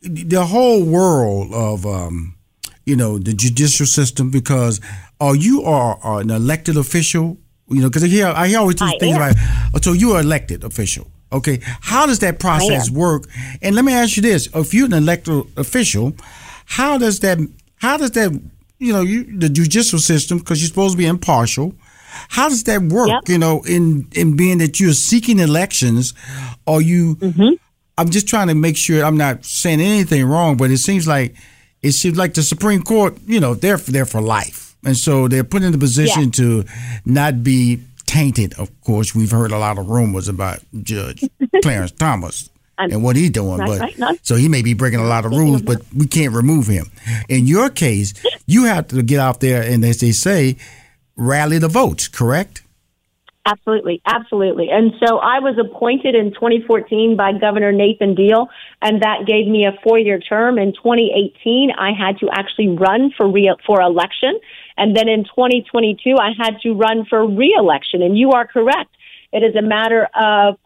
the 0.00 0.44
whole 0.44 0.84
world 0.84 1.52
of 1.54 1.86
um, 1.86 2.34
you 2.84 2.96
know 2.96 3.18
the 3.18 3.32
judicial 3.32 3.86
system. 3.86 4.30
Because 4.30 4.80
uh, 5.20 5.34
you 5.38 5.62
are, 5.62 5.98
are 6.02 6.20
an 6.20 6.30
elected 6.30 6.76
official, 6.76 7.38
you 7.68 7.80
know, 7.80 7.88
because 7.88 8.02
I 8.02 8.08
hear 8.08 8.26
I 8.26 8.48
hear 8.48 8.58
always 8.58 8.76
these 8.76 8.92
I 8.92 8.98
things 8.98 9.14
am. 9.14 9.20
like, 9.20 9.36
oh, 9.74 9.78
so 9.80 9.92
you 9.92 10.12
are 10.12 10.20
elected 10.20 10.64
official. 10.64 11.06
Okay, 11.32 11.60
how 11.80 12.06
does 12.06 12.18
that 12.18 12.40
process 12.40 12.90
work? 12.90 13.24
And 13.62 13.74
let 13.76 13.84
me 13.84 13.92
ask 13.92 14.16
you 14.16 14.22
this: 14.22 14.48
If 14.52 14.74
you're 14.74 14.86
an 14.86 14.92
elected 14.92 15.44
official, 15.56 16.14
how 16.66 16.98
does 16.98 17.20
that? 17.20 17.38
How 17.76 17.96
does 17.96 18.10
that? 18.12 18.32
You 18.80 18.92
know, 18.92 19.02
you, 19.02 19.38
the 19.38 19.48
judicial 19.48 20.00
system, 20.00 20.38
because 20.38 20.60
you're 20.60 20.68
supposed 20.68 20.94
to 20.94 20.98
be 20.98 21.06
impartial. 21.06 21.74
How 22.28 22.48
does 22.48 22.64
that 22.64 22.82
work? 22.82 23.08
Yep. 23.08 23.28
You 23.28 23.38
know, 23.38 23.62
in 23.62 24.08
in 24.12 24.36
being 24.36 24.58
that 24.58 24.80
you're 24.80 24.92
seeking 24.92 25.38
elections, 25.38 26.14
are 26.66 26.80
you? 26.80 27.16
Mm-hmm. 27.16 27.54
I'm 27.98 28.10
just 28.10 28.26
trying 28.26 28.48
to 28.48 28.54
make 28.54 28.76
sure 28.76 29.04
I'm 29.04 29.16
not 29.18 29.44
saying 29.44 29.80
anything 29.80 30.24
wrong, 30.24 30.56
but 30.56 30.70
it 30.70 30.78
seems 30.78 31.06
like 31.06 31.34
it 31.82 31.92
seems 31.92 32.16
like 32.16 32.34
the 32.34 32.42
Supreme 32.42 32.82
Court, 32.82 33.16
you 33.26 33.40
know, 33.40 33.54
they're 33.54 33.76
there 33.76 34.06
for 34.06 34.20
life, 34.20 34.76
and 34.84 34.96
so 34.96 35.28
they're 35.28 35.44
put 35.44 35.62
in 35.62 35.72
the 35.72 35.78
position 35.78 36.24
Yeah. 36.24 36.30
to 36.30 36.64
not 37.04 37.42
be 37.42 37.80
tainted. 38.06 38.54
Of 38.58 38.68
course, 38.82 39.14
we've 39.14 39.30
heard 39.30 39.52
a 39.52 39.58
lot 39.58 39.78
of 39.78 39.88
rumors 39.88 40.28
about 40.28 40.58
Judge 40.82 41.24
Clarence 41.62 41.92
Thomas 41.92 42.50
And- 42.78 43.02
what 43.02 43.16
he's 43.16 43.30
doing, 43.30 43.58
Right, 43.58 43.68
but 43.68 43.98
right, 43.98 44.18
so 44.22 44.36
he 44.36 44.48
may 44.48 44.62
be 44.62 44.74
breaking 44.74 45.00
a 45.00 45.04
lot 45.06 45.24
of 45.24 45.32
rules, 45.32 45.62
but 45.62 45.82
we 45.94 46.06
can't 46.06 46.32
remove 46.34 46.66
him. 46.66 46.86
In 47.28 47.46
your 47.46 47.70
case, 47.70 48.12
you 48.46 48.64
have 48.64 48.88
to 48.88 49.02
get 49.02 49.20
out 49.20 49.40
there 49.40 49.62
and, 49.62 49.84
as 49.84 49.98
they 50.00 50.12
say, 50.12 50.56
rally 51.16 51.58
the 51.58 51.68
votes. 51.68 52.08
Correct? 52.08 52.62
Absolutely, 53.44 54.00
absolutely. 54.06 54.68
And 54.70 54.92
so 55.04 55.18
I 55.18 55.40
was 55.40 55.58
appointed 55.58 56.14
in 56.14 56.32
2014 56.32 57.16
by 57.16 57.32
Governor 57.32 57.72
Nathan 57.72 58.14
Deal, 58.14 58.48
and 58.80 59.02
that 59.02 59.26
gave 59.26 59.48
me 59.48 59.66
a 59.66 59.72
four-year 59.82 60.20
term. 60.20 60.58
In 60.58 60.72
2018, 60.72 61.72
I 61.76 61.90
had 61.90 62.18
to 62.18 62.28
actually 62.30 62.68
run 62.68 63.10
for 63.16 63.28
re- 63.28 63.56
for 63.66 63.80
election, 63.80 64.38
and 64.76 64.96
then 64.96 65.08
in 65.08 65.24
2022, 65.24 66.14
I 66.20 66.30
had 66.38 66.60
to 66.62 66.72
run 66.74 67.04
for 67.04 67.26
re-election. 67.26 68.00
And 68.02 68.16
you 68.16 68.30
are 68.30 68.46
correct; 68.46 68.94
it 69.32 69.42
is 69.42 69.56
a 69.56 69.62
matter 69.62 70.06
of 70.14 70.56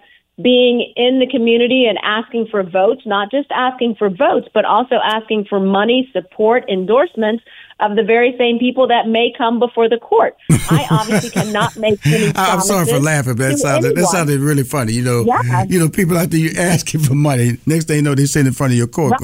being 0.43 0.93
in 0.97 1.19
the 1.19 1.26
community 1.26 1.87
and 1.88 1.99
asking 2.03 2.49
for 2.50 2.62
votes, 2.62 3.00
not 3.07 3.31
just 3.31 3.50
asking 3.50 3.95
for 3.99 4.11
votes, 4.11 4.49
but 4.53 4.67
also 4.67 4.97
asking 5.03 5.47
for 5.49 5.59
money, 5.59 6.11
support, 6.12 6.69
endorsements 6.69 7.43
of 7.80 7.95
the 7.95 8.02
very 8.02 8.35
same 8.38 8.59
people 8.59 8.88
that 8.88 9.06
may 9.06 9.33
come 9.37 9.59
before 9.59 9.88
the 9.88 9.99
court. 9.99 10.35
I 10.50 10.87
obviously 10.90 11.30
cannot 11.30 11.76
make 11.76 11.99
any 12.06 12.33
I'm 12.35 12.61
sorry 12.61 12.87
for 12.87 12.99
laughing, 12.99 13.37
but 13.37 13.50
that 13.50 13.59
sounded 13.59 13.97
that 13.97 14.06
sounded 14.06 14.40
really 14.40 14.64
funny. 14.64 14.92
You 14.92 15.02
know, 15.02 15.25
Yeah. 15.26 15.64
you 15.68 15.78
know, 15.78 15.88
people 15.88 16.16
out 16.16 16.30
there 16.30 16.40
you 16.40 16.52
asking 16.56 17.00
for 17.00 17.14
money. 17.14 17.59
Next 17.66 17.85
thing 17.87 17.97
you 17.97 18.02
know, 18.02 18.14
they 18.14 18.25
sit 18.26 18.47
in 18.47 18.52
front 18.52 18.73
of 18.73 18.78
your 18.78 18.87
court. 18.87 19.14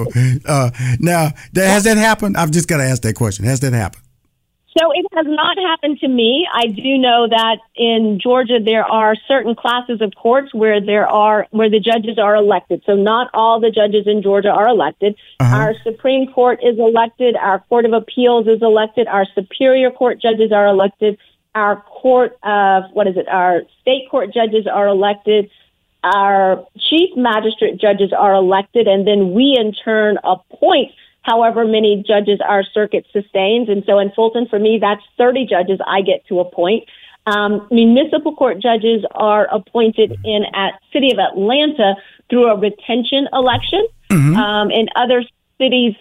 Uh, 0.47 0.71
now, 1.00 1.30
that, 1.54 1.66
has 1.66 1.85
that 1.85 1.97
happened? 1.97 2.37
I've 2.37 2.50
just 2.50 2.68
got 2.68 2.76
to 2.78 2.85
ask 2.85 3.02
that 3.02 3.14
question. 3.14 3.44
Has 3.47 3.61
that 3.61 3.73
happened? 3.73 4.02
So 4.79 4.91
it 4.93 5.07
has 5.12 5.26
not 5.26 5.59
happened 5.59 6.00
to 6.00 6.09
me. 6.09 6.49
I 6.52 6.67
do 6.67 6.97
know 6.97 7.29
that 7.29 7.59
in 7.76 8.19
Georgia 8.23 8.59
there 8.59 8.85
are 8.85 9.14
certain 9.29 9.55
classes 9.55 10.00
of 10.00 10.14
courts 10.17 10.55
where 10.55 10.81
there 10.81 11.07
are 11.07 11.47
where 11.50 11.69
the 11.69 11.81
judges 11.81 12.19
are 12.19 12.35
elected. 12.35 12.83
So 12.87 12.95
not 12.95 13.29
all 13.35 13.61
the 13.61 13.71
judges 13.71 14.07
in 14.07 14.23
Georgia 14.23 14.49
are 14.49 14.69
elected. 14.69 15.14
Uh-huh. 15.41 15.57
Our 15.57 15.75
Supreme 15.83 16.33
Court 16.33 16.61
is 16.62 16.79
elected, 16.79 17.37
our 17.37 17.59
Court 17.61 17.85
of 17.85 17.93
Appeals 17.93 18.47
is 18.47 18.62
elected, 18.62 19.09
our 19.09 19.26
Superior 19.35 19.91
Court 19.91 20.21
judges 20.21 20.52
are 20.52 20.67
elected, 20.67 21.19
our 21.55 21.83
court 21.83 22.38
of 22.43 22.85
what 22.93 23.07
is 23.07 23.17
it? 23.17 23.29
Our 23.29 23.62
state 23.83 24.09
court 24.11 24.33
judges 24.33 24.67
are 24.67 24.88
elected. 24.88 25.50
Our 26.02 26.67
chief 26.91 27.11
magistrate 27.14 27.79
judges 27.79 28.12
are 28.12 28.35
elected, 28.35 28.88
and 28.88 29.07
then 29.07 29.33
we 29.33 29.55
in 29.57 29.73
turn 29.73 30.19
appoint 30.25 30.93
however 31.23 31.64
many 31.64 32.05
judges 32.07 32.41
our 32.47 32.64
circuit 32.64 33.07
sustains. 33.12 33.69
And 33.69 33.85
so 33.87 33.99
in 33.99 34.11
Fulton, 34.12 34.47
for 34.49 34.59
me, 34.59 34.79
that's 34.81 35.02
30 35.19 35.47
judges 35.47 35.79
I 35.87 36.02
get 36.02 36.26
to 36.29 36.41
appoint. 36.41 36.88
Um, 37.26 37.69
municipal 37.71 38.35
court 38.35 38.59
judges 38.61 39.05
are 39.12 39.47
appointed 39.55 40.19
in 40.25 40.45
at 40.55 40.81
City 40.93 41.12
of 41.12 41.19
Atlanta 41.19 41.95
through 42.29 42.50
a 42.50 42.59
retention 42.59 43.29
election. 43.33 43.87
Um, 44.37 44.71
in 44.71 44.88
other 44.97 45.23
cities, 45.59 45.95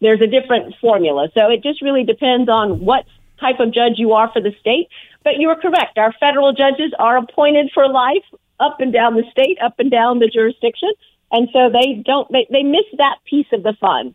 there's 0.00 0.20
a 0.20 0.26
different 0.26 0.74
formula. 0.80 1.28
So 1.34 1.50
it 1.50 1.62
just 1.62 1.82
really 1.82 2.04
depends 2.04 2.48
on 2.48 2.84
what 2.84 3.04
type 3.40 3.58
of 3.60 3.72
judge 3.72 3.94
you 3.96 4.12
are 4.12 4.30
for 4.32 4.40
the 4.40 4.52
state. 4.60 4.88
But 5.24 5.38
you 5.38 5.48
are 5.48 5.56
correct. 5.56 5.98
Our 5.98 6.12
federal 6.20 6.52
judges 6.52 6.92
are 6.98 7.16
appointed 7.18 7.70
for 7.74 7.88
life 7.88 8.24
up 8.60 8.80
and 8.80 8.92
down 8.92 9.14
the 9.14 9.24
state, 9.30 9.58
up 9.62 9.78
and 9.78 9.90
down 9.90 10.20
the 10.20 10.28
jurisdiction. 10.28 10.90
And 11.30 11.48
so 11.52 11.70
they 11.70 12.02
don't, 12.04 12.30
they, 12.32 12.46
they 12.50 12.62
miss 12.62 12.86
that 12.96 13.16
piece 13.28 13.46
of 13.52 13.62
the 13.62 13.74
fun. 13.80 14.14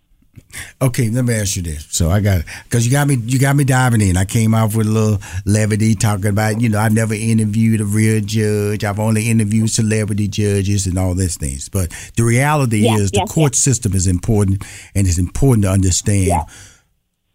Okay, 0.82 1.10
let 1.10 1.25
me 1.25 1.34
ask 1.34 1.56
you 1.56 1.62
this. 1.62 1.88
So 1.92 2.10
I 2.10 2.20
got 2.20 2.44
because 2.63 2.86
you 2.86 2.92
got 2.92 3.08
me, 3.08 3.16
you 3.16 3.40
got 3.40 3.56
me 3.56 3.63
diving 3.63 4.02
in. 4.02 4.18
I 4.18 4.25
came 4.25 4.54
off 4.54 4.75
with 4.75 4.88
a 4.88 4.90
little 4.90 5.22
levity 5.46 5.96
talking 5.96 6.28
about, 6.28 6.60
you 6.60 6.70
know, 6.70 6.80
I've 6.80 6.94
never 6.94 7.13
interviewed 7.13 7.82
a 7.82 7.86
real 7.86 8.22
judge. 8.22 8.84
I've 8.84 9.00
only 9.00 9.30
interviewed 9.30 9.70
celebrity 9.70 10.28
judges 10.28 10.88
and 10.88 10.98
all 10.98 11.16
these 11.16 11.38
things. 11.38 11.70
But 11.70 11.92
the 12.18 12.24
reality 12.24 12.80
Yes, 12.80 13.00
is, 13.00 13.12
the 13.12 13.28
court 13.30 13.56
system 13.56 13.94
is 13.94 14.08
important, 14.08 14.63
and 14.96 15.08
it's 15.08 15.20
important 15.20 15.63
to 15.66 15.72
understand 15.72 16.32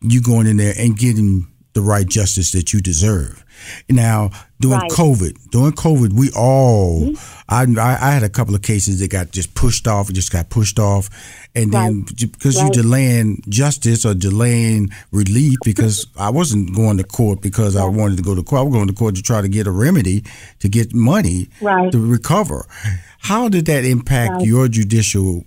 you 0.01 0.21
going 0.21 0.47
in 0.47 0.57
there 0.57 0.75
and 0.79 0.97
getting 0.97 1.47
the 1.79 1.85
right 1.85 2.09
justice 2.09 2.51
that 2.53 2.73
you 2.73 2.81
deserve. 2.81 3.45
Now, 3.89 4.31
during 4.61 4.81
Right. 4.81 4.91
COVID, 4.91 5.51
during 5.51 5.73
COVID, 5.73 6.13
we 6.13 6.31
all, 6.37 7.07
hmm? 7.07 7.15
I, 7.49 7.63
I 7.79 7.93
I 8.09 8.11
had 8.13 8.23
a 8.23 8.29
couple 8.29 8.55
of 8.55 8.63
cases 8.63 8.99
that 9.01 9.11
got 9.11 9.31
just 9.33 9.55
pushed 9.55 9.87
off, 9.89 10.13
just 10.13 10.33
got 10.33 10.49
pushed 10.51 10.79
off, 10.79 11.09
and 11.55 11.73
then 11.73 12.05
j- 12.15 12.27
because 12.27 12.57
Right. 12.57 12.65
you 12.77 12.83
delaying 12.83 13.43
justice 13.49 14.05
or 14.05 14.15
delaying 14.15 14.91
relief, 15.13 15.57
because 15.65 16.07
I 16.19 16.31
wasn't 16.31 16.75
going 16.75 16.97
to 16.99 17.05
court 17.05 17.41
because 17.41 17.75
I 17.77 17.85
wanted 17.85 18.17
to 18.19 18.23
go 18.23 18.35
to 18.35 18.43
court. 18.43 18.61
I 18.61 18.63
was 18.65 18.75
going 18.75 18.89
to 18.89 18.95
court 18.95 19.15
to 19.17 19.23
try 19.23 19.41
to 19.43 19.49
get 19.49 19.67
a 19.67 19.73
remedy 19.73 20.25
to 20.61 20.69
get 20.69 20.93
money 20.95 21.49
Right. 21.61 21.91
to 21.93 21.99
recover. 21.99 22.67
How 23.21 23.49
did 23.49 23.67
that 23.67 23.85
impact 23.85 24.43
your 24.43 24.69
judicial 24.69 25.45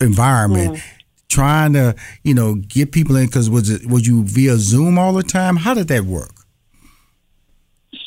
environment? 0.00 0.80
Trying 1.30 1.74
to, 1.74 1.94
you 2.24 2.34
know, 2.34 2.56
get 2.56 2.90
people 2.90 3.16
in 3.16 3.26
because 3.26 3.48
was 3.48 3.70
it 3.70 3.86
was 3.86 4.06
you 4.06 4.24
via 4.24 4.56
Zoom 4.56 4.98
all 4.98 5.12
the 5.12 5.22
time? 5.22 5.56
How 5.56 5.74
did 5.74 5.88
that 5.88 6.04
work? 6.04 6.34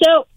So, 0.04 0.28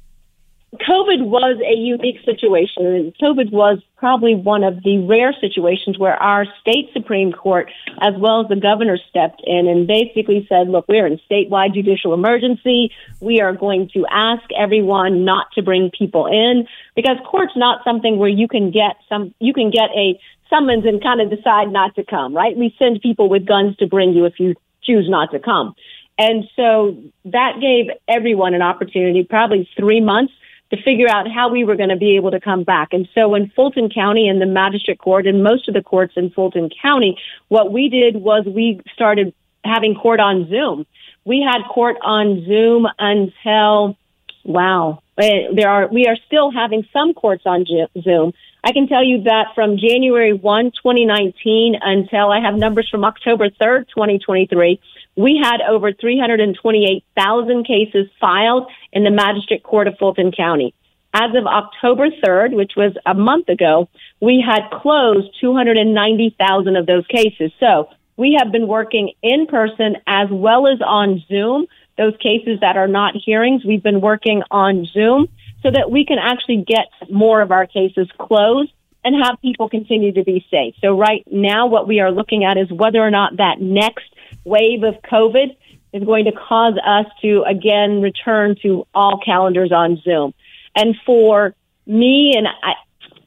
COVID 0.74 1.24
was 1.26 1.58
a 1.64 1.76
unique 1.76 2.18
situation. 2.24 3.12
COVID 3.20 3.50
was 3.50 3.80
probably 3.96 4.34
one 4.34 4.62
of 4.62 4.82
the 4.82 4.98
rare 4.98 5.34
situations 5.40 5.98
where 5.98 6.14
our 6.14 6.44
state 6.60 6.90
Supreme 6.92 7.32
Court, 7.32 7.70
as 8.00 8.14
well 8.18 8.42
as 8.42 8.48
the 8.48 8.56
governor, 8.56 8.98
stepped 9.08 9.42
in 9.44 9.68
and 9.68 9.86
basically 9.86 10.46
said, 10.48 10.68
look, 10.68 10.86
we're 10.88 11.06
in 11.06 11.18
statewide 11.30 11.74
judicial 11.74 12.12
emergency. 12.14 12.92
We 13.20 13.40
are 13.40 13.54
going 13.54 13.90
to 13.94 14.06
ask 14.10 14.42
everyone 14.56 15.24
not 15.24 15.46
to 15.54 15.62
bring 15.62 15.90
people 15.96 16.26
in 16.26 16.66
because 16.94 17.16
court's 17.26 17.56
not 17.56 17.82
something 17.84 18.18
where 18.18 18.28
you 18.28 18.48
can 18.48 18.70
get 18.70 18.96
some, 19.08 19.34
you 19.40 19.54
can 19.54 19.70
get 19.70 19.90
a 19.96 20.20
summons 20.48 20.84
and 20.84 21.02
kind 21.02 21.20
of 21.20 21.30
decide 21.30 21.70
not 21.70 21.94
to 21.96 22.04
come, 22.04 22.34
right? 22.34 22.56
We 22.56 22.74
send 22.78 23.00
people 23.00 23.28
with 23.28 23.46
guns 23.46 23.76
to 23.76 23.86
bring 23.86 24.12
you 24.12 24.24
if 24.24 24.38
you 24.38 24.54
choose 24.82 25.08
not 25.08 25.30
to 25.32 25.38
come. 25.38 25.74
And 26.18 26.44
so 26.56 26.96
that 27.26 27.60
gave 27.60 27.86
everyone 28.08 28.54
an 28.54 28.62
opportunity, 28.62 29.24
probably 29.24 29.68
three 29.76 30.00
months, 30.00 30.32
to 30.70 30.82
figure 30.82 31.08
out 31.08 31.30
how 31.30 31.48
we 31.48 31.64
were 31.64 31.76
going 31.76 31.90
to 31.90 31.96
be 31.96 32.16
able 32.16 32.30
to 32.32 32.40
come 32.40 32.64
back. 32.64 32.88
And 32.92 33.08
so 33.14 33.34
in 33.34 33.50
Fulton 33.50 33.88
County 33.88 34.28
and 34.28 34.40
the 34.40 34.46
magistrate 34.46 34.98
court 34.98 35.26
and 35.26 35.42
most 35.42 35.68
of 35.68 35.74
the 35.74 35.82
courts 35.82 36.14
in 36.16 36.30
Fulton 36.30 36.70
County, 36.82 37.18
what 37.48 37.70
we 37.70 37.88
did 37.88 38.16
was 38.16 38.44
we 38.46 38.80
started 38.92 39.32
having 39.64 39.94
court 39.94 40.18
on 40.18 40.48
Zoom. 40.48 40.86
We 41.24 41.40
had 41.40 41.62
court 41.68 41.96
on 42.02 42.44
Zoom 42.46 42.86
until, 42.98 43.96
wow, 44.44 45.02
there 45.16 45.68
are, 45.68 45.88
we 45.88 46.06
are 46.06 46.16
still 46.26 46.50
having 46.50 46.86
some 46.92 47.14
courts 47.14 47.42
on 47.46 47.64
Zoom. 48.02 48.32
I 48.62 48.72
can 48.72 48.88
tell 48.88 49.04
you 49.04 49.22
that 49.22 49.54
from 49.54 49.78
January 49.78 50.32
1, 50.32 50.72
2019 50.72 51.76
until 51.80 52.30
I 52.30 52.40
have 52.40 52.56
numbers 52.56 52.88
from 52.90 53.04
October 53.04 53.48
3rd, 53.48 53.88
2023, 53.88 54.80
we 55.16 55.40
had 55.42 55.60
over 55.62 55.92
328,000 55.92 57.64
cases 57.64 58.08
filed 58.20 58.68
in 58.92 59.04
the 59.04 59.10
magistrate 59.10 59.62
court 59.62 59.86
of 59.86 59.96
Fulton 59.98 60.32
County. 60.32 60.74
As 61.14 61.34
of 61.34 61.46
October 61.46 62.08
3rd, 62.10 62.54
which 62.54 62.72
was 62.76 62.92
a 63.06 63.14
month 63.14 63.48
ago, 63.48 63.88
we 64.20 64.44
had 64.46 64.68
closed 64.70 65.28
290,000 65.40 66.76
of 66.76 66.86
those 66.86 67.06
cases. 67.06 67.52
So 67.58 67.88
we 68.16 68.36
have 68.38 68.52
been 68.52 68.66
working 68.66 69.12
in 69.22 69.46
person 69.46 69.96
as 70.06 70.28
well 70.30 70.66
as 70.66 70.80
on 70.84 71.22
Zoom. 71.28 71.66
Those 71.98 72.14
cases 72.18 72.60
that 72.60 72.76
are 72.76 72.88
not 72.88 73.14
hearings, 73.14 73.64
we've 73.64 73.82
been 73.82 74.00
working 74.00 74.42
on 74.50 74.86
Zoom 74.86 75.28
so 75.62 75.70
that 75.70 75.90
we 75.90 76.04
can 76.04 76.18
actually 76.18 76.64
get 76.66 76.86
more 77.10 77.40
of 77.40 77.50
our 77.50 77.66
cases 77.66 78.08
closed 78.18 78.72
and 79.04 79.24
have 79.24 79.40
people 79.40 79.68
continue 79.68 80.12
to 80.12 80.24
be 80.24 80.44
safe. 80.50 80.74
So 80.80 80.98
right 80.98 81.24
now, 81.30 81.68
what 81.68 81.86
we 81.86 82.00
are 82.00 82.10
looking 82.10 82.44
at 82.44 82.58
is 82.58 82.70
whether 82.70 82.98
or 82.98 83.10
not 83.10 83.36
that 83.36 83.60
next 83.60 84.06
wave 84.44 84.82
of 84.82 84.94
COVID 85.02 85.56
is 85.92 86.04
going 86.04 86.24
to 86.26 86.32
cause 86.32 86.74
us 86.84 87.06
to 87.22 87.42
again 87.46 88.02
return 88.02 88.56
to 88.62 88.86
all 88.94 89.20
calendars 89.24 89.72
on 89.72 90.00
Zoom. 90.02 90.34
And 90.74 90.96
for 91.06 91.54
me, 91.86 92.34
and 92.36 92.46
I, 92.46 92.74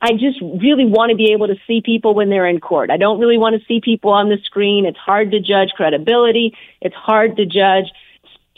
I 0.02 0.14
just 0.14 0.40
really 0.42 0.86
want 0.86 1.10
to 1.10 1.16
be 1.16 1.32
able 1.32 1.48
to 1.48 1.56
see 1.66 1.82
people 1.82 2.14
when 2.14 2.30
they're 2.30 2.48
in 2.48 2.60
court. 2.60 2.90
I 2.90 2.98
don't 2.98 3.20
really 3.20 3.38
want 3.38 3.60
to 3.60 3.66
see 3.66 3.82
people 3.82 4.12
on 4.12 4.30
the 4.30 4.38
screen. 4.44 4.86
It's 4.86 4.98
hard 4.98 5.32
to 5.32 5.40
judge 5.40 5.72
credibility. 5.76 6.56
It's 6.82 6.96
hard 6.96 7.38
to 7.38 7.46
judge. 7.46 7.86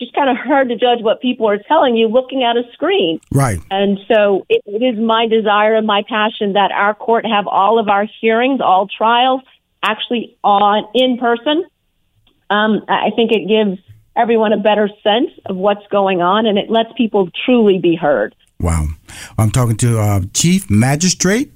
It's 0.02 0.10
just 0.10 0.16
kind 0.16 0.30
of 0.30 0.38
hard 0.44 0.70
to 0.70 0.76
judge 0.76 1.02
what 1.02 1.22
people 1.22 1.48
are 1.48 1.60
telling 1.60 1.96
you 1.96 2.08
looking 2.08 2.44
at 2.44 2.58
a 2.58 2.64
screen. 2.74 3.20
Right. 3.32 3.60
And 3.70 4.00
so 4.08 4.46
it, 4.50 4.62
it 4.66 4.84
is 4.84 5.00
my 5.00 5.28
desire 5.28 5.76
and 5.76 5.86
my 5.86 6.04
passion 6.08 6.54
that 6.54 6.72
our 6.72 6.96
court 6.96 7.26
have 7.26 7.46
all 7.48 7.78
of 7.78 7.88
our 7.88 8.08
hearings, 8.20 8.62
all 8.62 8.88
trials, 8.88 9.42
actually 9.84 10.38
on 10.44 10.86
in 10.96 11.18
person. 11.18 11.66
Um, 12.50 12.84
I 12.90 13.12
think 13.16 13.32
it 13.32 13.48
gives 13.48 13.80
everyone 14.16 14.54
a 14.54 14.58
better 14.58 14.90
sense 15.04 15.32
of 15.46 15.56
what's 15.56 15.86
going 15.88 16.22
on, 16.22 16.46
and 16.46 16.58
it 16.58 16.70
lets 16.70 16.90
people 16.98 17.30
truly 17.46 17.80
be 17.80 17.96
heard. 17.96 18.36
Wow. 18.60 18.88
I'm 19.38 19.52
talking 19.52 19.78
to 19.78 20.00
uh, 20.00 20.22
Chief 20.34 20.70
Magistrate 20.70 21.52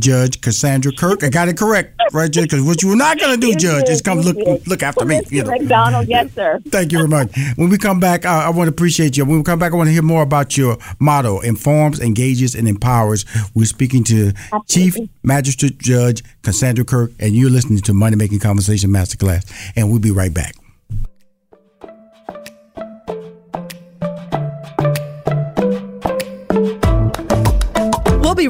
Judge 0.00 0.40
Cassandra 0.40 0.92
Kirk. 0.92 1.22
I 1.24 1.28
got 1.28 1.48
it 1.48 1.56
correct, 1.56 2.00
right, 2.12 2.30
Judge? 2.30 2.50
Because 2.50 2.64
what 2.64 2.82
you 2.82 2.88
were 2.88 2.96
not 2.96 3.18
going 3.18 3.38
to 3.38 3.46
do, 3.46 3.54
Judge, 3.54 3.88
is 3.88 4.00
come 4.00 4.20
look 4.20 4.36
look 4.66 4.82
after 4.82 5.04
me. 5.04 5.20
You 5.28 5.44
know. 5.44 5.50
McDonald, 5.50 6.08
yes, 6.08 6.32
sir. 6.34 6.60
Thank 6.68 6.92
you 6.92 6.98
very 6.98 7.08
much. 7.08 7.36
When 7.56 7.68
we 7.68 7.78
come 7.78 8.00
back, 8.00 8.24
I, 8.24 8.46
I 8.46 8.50
want 8.50 8.68
to 8.68 8.72
appreciate 8.72 9.16
you. 9.16 9.24
When 9.24 9.38
we 9.38 9.44
come 9.44 9.58
back, 9.58 9.72
I 9.72 9.76
want 9.76 9.88
to 9.88 9.92
hear 9.92 10.02
more 10.02 10.22
about 10.22 10.56
your 10.56 10.78
motto: 10.98 11.40
informs, 11.40 12.00
engages, 12.00 12.54
and 12.54 12.68
empowers. 12.68 13.24
We're 13.54 13.66
speaking 13.66 14.04
to 14.04 14.32
Absolutely. 14.52 14.66
Chief 14.66 15.10
Magistrate 15.22 15.78
Judge 15.78 16.22
Cassandra 16.42 16.84
Kirk, 16.84 17.12
and 17.18 17.34
you're 17.34 17.50
listening 17.50 17.80
to 17.80 17.94
Money 17.94 18.16
Making 18.16 18.38
Conversation 18.38 18.90
Masterclass. 18.90 19.50
And 19.76 19.90
we'll 19.90 20.00
be 20.00 20.10
right 20.10 20.32
back. 20.32 20.54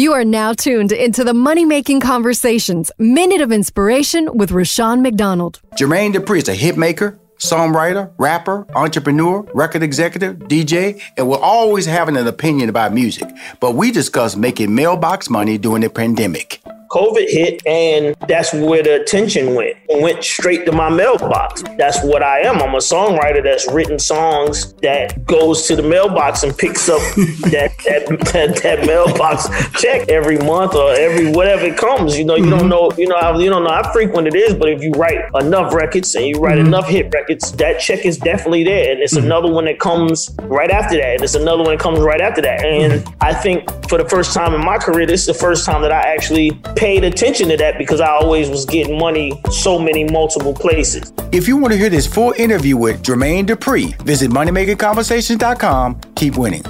You 0.00 0.12
are 0.14 0.24
now 0.24 0.54
tuned 0.54 0.92
into 0.92 1.24
the 1.24 1.34
Money 1.34 1.64
Making 1.64 2.00
Conversations 2.00 2.90
Minute 2.98 3.40
of 3.40 3.52
Inspiration 3.52 4.28
with 4.36 4.50
Rushion 4.50 5.02
McDonald. 5.02 5.60
Jermaine 5.76 6.14
Dupri 6.14 6.38
is 6.38 6.48
a 6.48 6.54
hit 6.54 6.76
maker, 6.78 7.18
songwriter, 7.38 8.10
rapper, 8.18 8.66
entrepreneur, 8.74 9.42
record 9.54 9.82
executive, 9.82 10.38
DJ, 10.38 11.00
and 11.16 11.28
we're 11.28 11.38
always 11.38 11.86
having 11.86 12.16
an 12.16 12.26
opinion 12.26 12.68
about 12.68 12.92
music. 12.92 13.28
But 13.60 13.74
we 13.74 13.90
discuss 13.90 14.36
making 14.36 14.74
mailbox 14.74 15.28
money 15.28 15.58
during 15.58 15.82
the 15.82 15.90
pandemic. 15.90 16.62
COVID 16.90 17.28
hit, 17.28 17.64
and 17.66 18.16
that's 18.26 18.52
where 18.52 18.82
the 18.82 19.00
attention 19.00 19.54
went. 19.54 19.76
It 19.88 20.02
went 20.02 20.24
straight 20.24 20.66
to 20.66 20.72
my 20.72 20.88
mailbox. 20.88 21.62
That's 21.78 22.02
what 22.02 22.22
I 22.22 22.40
am. 22.40 22.60
I'm 22.60 22.74
a 22.74 22.78
songwriter 22.78 23.42
that's 23.44 23.70
written 23.70 23.98
songs 23.98 24.72
that 24.82 25.24
goes 25.24 25.68
to 25.68 25.76
the 25.76 25.84
mailbox 25.84 26.42
and 26.42 26.56
picks 26.56 26.88
up 26.88 26.98
that, 27.52 27.72
that, 27.84 28.08
that, 28.32 28.62
that 28.62 28.86
mailbox 28.86 29.48
check 29.80 30.08
every 30.08 30.38
month 30.38 30.74
or 30.74 30.92
every 30.92 31.30
whatever 31.30 31.66
it 31.66 31.76
comes. 31.76 32.18
You 32.18 32.24
know, 32.24 32.34
you 32.34 32.46
mm-hmm. 32.46 32.58
don't 32.58 32.68
know. 32.68 32.90
You 32.98 33.06
know, 33.06 33.18
how, 33.20 33.38
you 33.38 33.50
don't 33.50 33.62
know 33.62 33.70
how 33.70 33.92
frequent 33.92 34.26
it 34.26 34.34
is, 34.34 34.54
but 34.54 34.68
if 34.68 34.82
you 34.82 34.90
write 34.92 35.18
enough 35.40 35.72
records 35.72 36.12
and 36.16 36.26
you 36.26 36.40
write 36.40 36.58
mm-hmm. 36.58 36.66
enough 36.66 36.88
hit 36.88 37.14
records, 37.14 37.52
that 37.52 37.78
check 37.78 38.04
is 38.04 38.18
definitely 38.18 38.64
there, 38.64 38.90
and 38.90 39.00
it's 39.00 39.14
mm-hmm. 39.14 39.26
another 39.26 39.50
one 39.50 39.66
that 39.66 39.78
comes 39.78 40.34
right 40.42 40.70
after 40.70 40.96
that, 40.96 41.14
and 41.14 41.22
it's 41.22 41.36
another 41.36 41.62
one 41.62 41.76
that 41.76 41.80
comes 41.80 42.00
right 42.00 42.20
after 42.20 42.42
that. 42.42 42.64
And 42.64 43.06
I 43.20 43.32
think 43.32 43.70
for 43.88 43.96
the 43.96 44.08
first 44.08 44.34
time 44.34 44.54
in 44.54 44.64
my 44.64 44.78
career, 44.78 45.06
this 45.06 45.20
is 45.20 45.26
the 45.26 45.34
first 45.34 45.64
time 45.64 45.82
that 45.82 45.92
I 45.92 46.12
actually 46.12 46.50
paid 46.80 47.04
attention 47.04 47.46
to 47.50 47.58
that 47.58 47.76
because 47.76 48.00
I 48.00 48.08
always 48.08 48.48
was 48.48 48.64
getting 48.64 48.98
money 48.98 49.38
so 49.50 49.78
many 49.78 50.04
multiple 50.04 50.54
places. 50.54 51.12
If 51.30 51.46
you 51.46 51.58
want 51.58 51.72
to 51.72 51.78
hear 51.78 51.90
this 51.90 52.06
full 52.06 52.32
interview 52.38 52.78
with 52.78 53.02
Jermaine 53.02 53.46
Dupri, 53.46 54.00
visit 54.02 54.30
moneymakerconversations.com. 54.30 56.00
Keep 56.16 56.38
winning. 56.38 56.64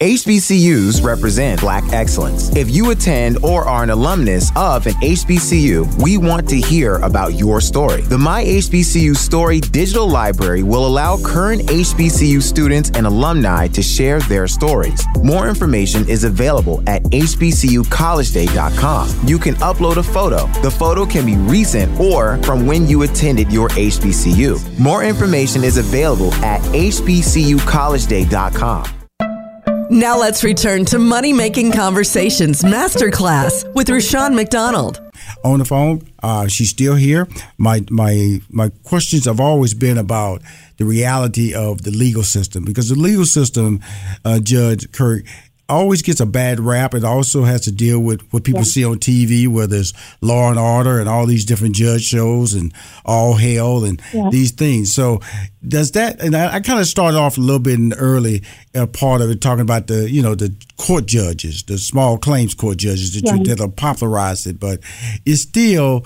HBCUs 0.00 1.02
represent 1.02 1.60
Black 1.60 1.82
excellence. 1.92 2.54
If 2.54 2.70
you 2.70 2.92
attend 2.92 3.38
or 3.42 3.64
are 3.64 3.82
an 3.82 3.90
alumnus 3.90 4.52
of 4.54 4.86
an 4.86 4.92
HBCU, 4.92 6.00
we 6.00 6.18
want 6.18 6.48
to 6.50 6.60
hear 6.60 6.98
about 6.98 7.34
your 7.34 7.60
story. 7.60 8.02
The 8.02 8.16
My 8.16 8.44
HBCU 8.44 9.16
Story 9.16 9.58
digital 9.58 10.08
library 10.08 10.62
will 10.62 10.86
allow 10.86 11.20
current 11.20 11.62
HBCU 11.62 12.40
students 12.40 12.92
and 12.94 13.08
alumni 13.08 13.66
to 13.66 13.82
share 13.82 14.20
their 14.20 14.46
stories. 14.46 15.04
More 15.24 15.48
information 15.48 16.08
is 16.08 16.22
available 16.22 16.80
at 16.86 17.02
hbcucollegeday.com. 17.02 19.26
You 19.26 19.38
can 19.40 19.56
upload 19.56 19.96
a 19.96 20.04
photo. 20.04 20.46
The 20.62 20.70
photo 20.70 21.06
can 21.06 21.26
be 21.26 21.36
recent 21.38 21.98
or 21.98 22.38
from 22.44 22.68
when 22.68 22.86
you 22.86 23.02
attended 23.02 23.50
your 23.50 23.68
HBCU. 23.70 24.78
More 24.78 25.02
information 25.02 25.64
is 25.64 25.76
available 25.76 26.32
at 26.34 26.60
hbcucollegeday.com. 26.60 28.97
Now 29.90 30.18
let's 30.18 30.44
return 30.44 30.84
to 30.86 30.98
Money 30.98 31.32
Making 31.32 31.72
Conversations 31.72 32.60
Masterclass 32.60 33.72
with 33.74 33.88
Rushion 33.88 34.34
McDonald. 34.34 35.00
On 35.44 35.58
the 35.58 35.64
phone, 35.64 36.06
uh, 36.22 36.46
she's 36.46 36.68
still 36.68 36.94
here. 36.94 37.26
My 37.56 37.84
my 37.90 38.40
my 38.50 38.68
questions 38.82 39.24
have 39.24 39.40
always 39.40 39.72
been 39.72 39.96
about 39.96 40.42
the 40.76 40.84
reality 40.84 41.54
of 41.54 41.82
the 41.82 41.90
legal 41.90 42.22
system 42.22 42.64
because 42.64 42.90
the 42.90 42.98
legal 42.98 43.24
system, 43.24 43.80
uh, 44.26 44.40
Judge 44.40 44.92
Kirk, 44.92 45.24
always 45.68 46.02
gets 46.02 46.20
a 46.20 46.26
bad 46.26 46.60
rap. 46.60 46.94
It 46.94 47.04
also 47.04 47.44
has 47.44 47.62
to 47.62 47.72
deal 47.72 48.00
with 48.00 48.22
what 48.32 48.44
people 48.44 48.60
yeah. 48.60 48.64
see 48.64 48.84
on 48.84 48.98
TV, 48.98 49.46
where 49.46 49.66
there's 49.66 49.92
Law 50.20 50.50
and 50.50 50.58
Order 50.58 50.98
and 50.98 51.08
all 51.08 51.26
these 51.26 51.44
different 51.44 51.74
judge 51.74 52.02
shows 52.02 52.54
and 52.54 52.72
All 53.04 53.34
Hell 53.34 53.84
and 53.84 54.00
yeah. 54.12 54.28
these 54.30 54.50
things. 54.50 54.92
So 54.92 55.20
does 55.66 55.92
that? 55.92 56.20
And 56.20 56.34
I, 56.34 56.54
I 56.54 56.60
kind 56.60 56.80
of 56.80 56.86
started 56.86 57.18
off 57.18 57.36
a 57.36 57.40
little 57.40 57.58
bit 57.58 57.74
in 57.74 57.90
the 57.90 57.96
early 57.96 58.42
uh, 58.74 58.86
part 58.86 59.20
of 59.20 59.30
it, 59.30 59.40
talking 59.40 59.62
about 59.62 59.86
the 59.86 60.10
you 60.10 60.22
know 60.22 60.34
the 60.34 60.54
court 60.76 61.06
judges, 61.06 61.62
the 61.64 61.78
small 61.78 62.18
claims 62.18 62.54
court 62.54 62.78
judges 62.78 63.14
that, 63.14 63.24
yeah. 63.24 63.34
you, 63.34 63.44
that 63.44 63.58
have 63.58 63.76
popularized 63.76 64.46
it, 64.46 64.58
but 64.58 64.80
it's 65.26 65.42
still 65.42 66.04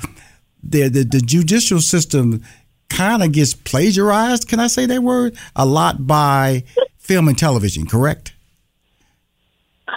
the 0.63 0.89
the, 0.89 1.05
the 1.05 1.21
judicial 1.21 1.81
system 1.81 2.43
kind 2.89 3.23
of 3.23 3.33
gets 3.33 3.55
plagiarized. 3.55 4.49
Can 4.49 4.61
I 4.61 4.67
say 4.67 4.87
that 4.87 5.03
word 5.03 5.37
a 5.57 5.65
lot 5.65 6.07
by 6.07 6.65
film 6.99 7.29
and 7.29 7.39
television? 7.39 7.87
Correct. 7.87 8.32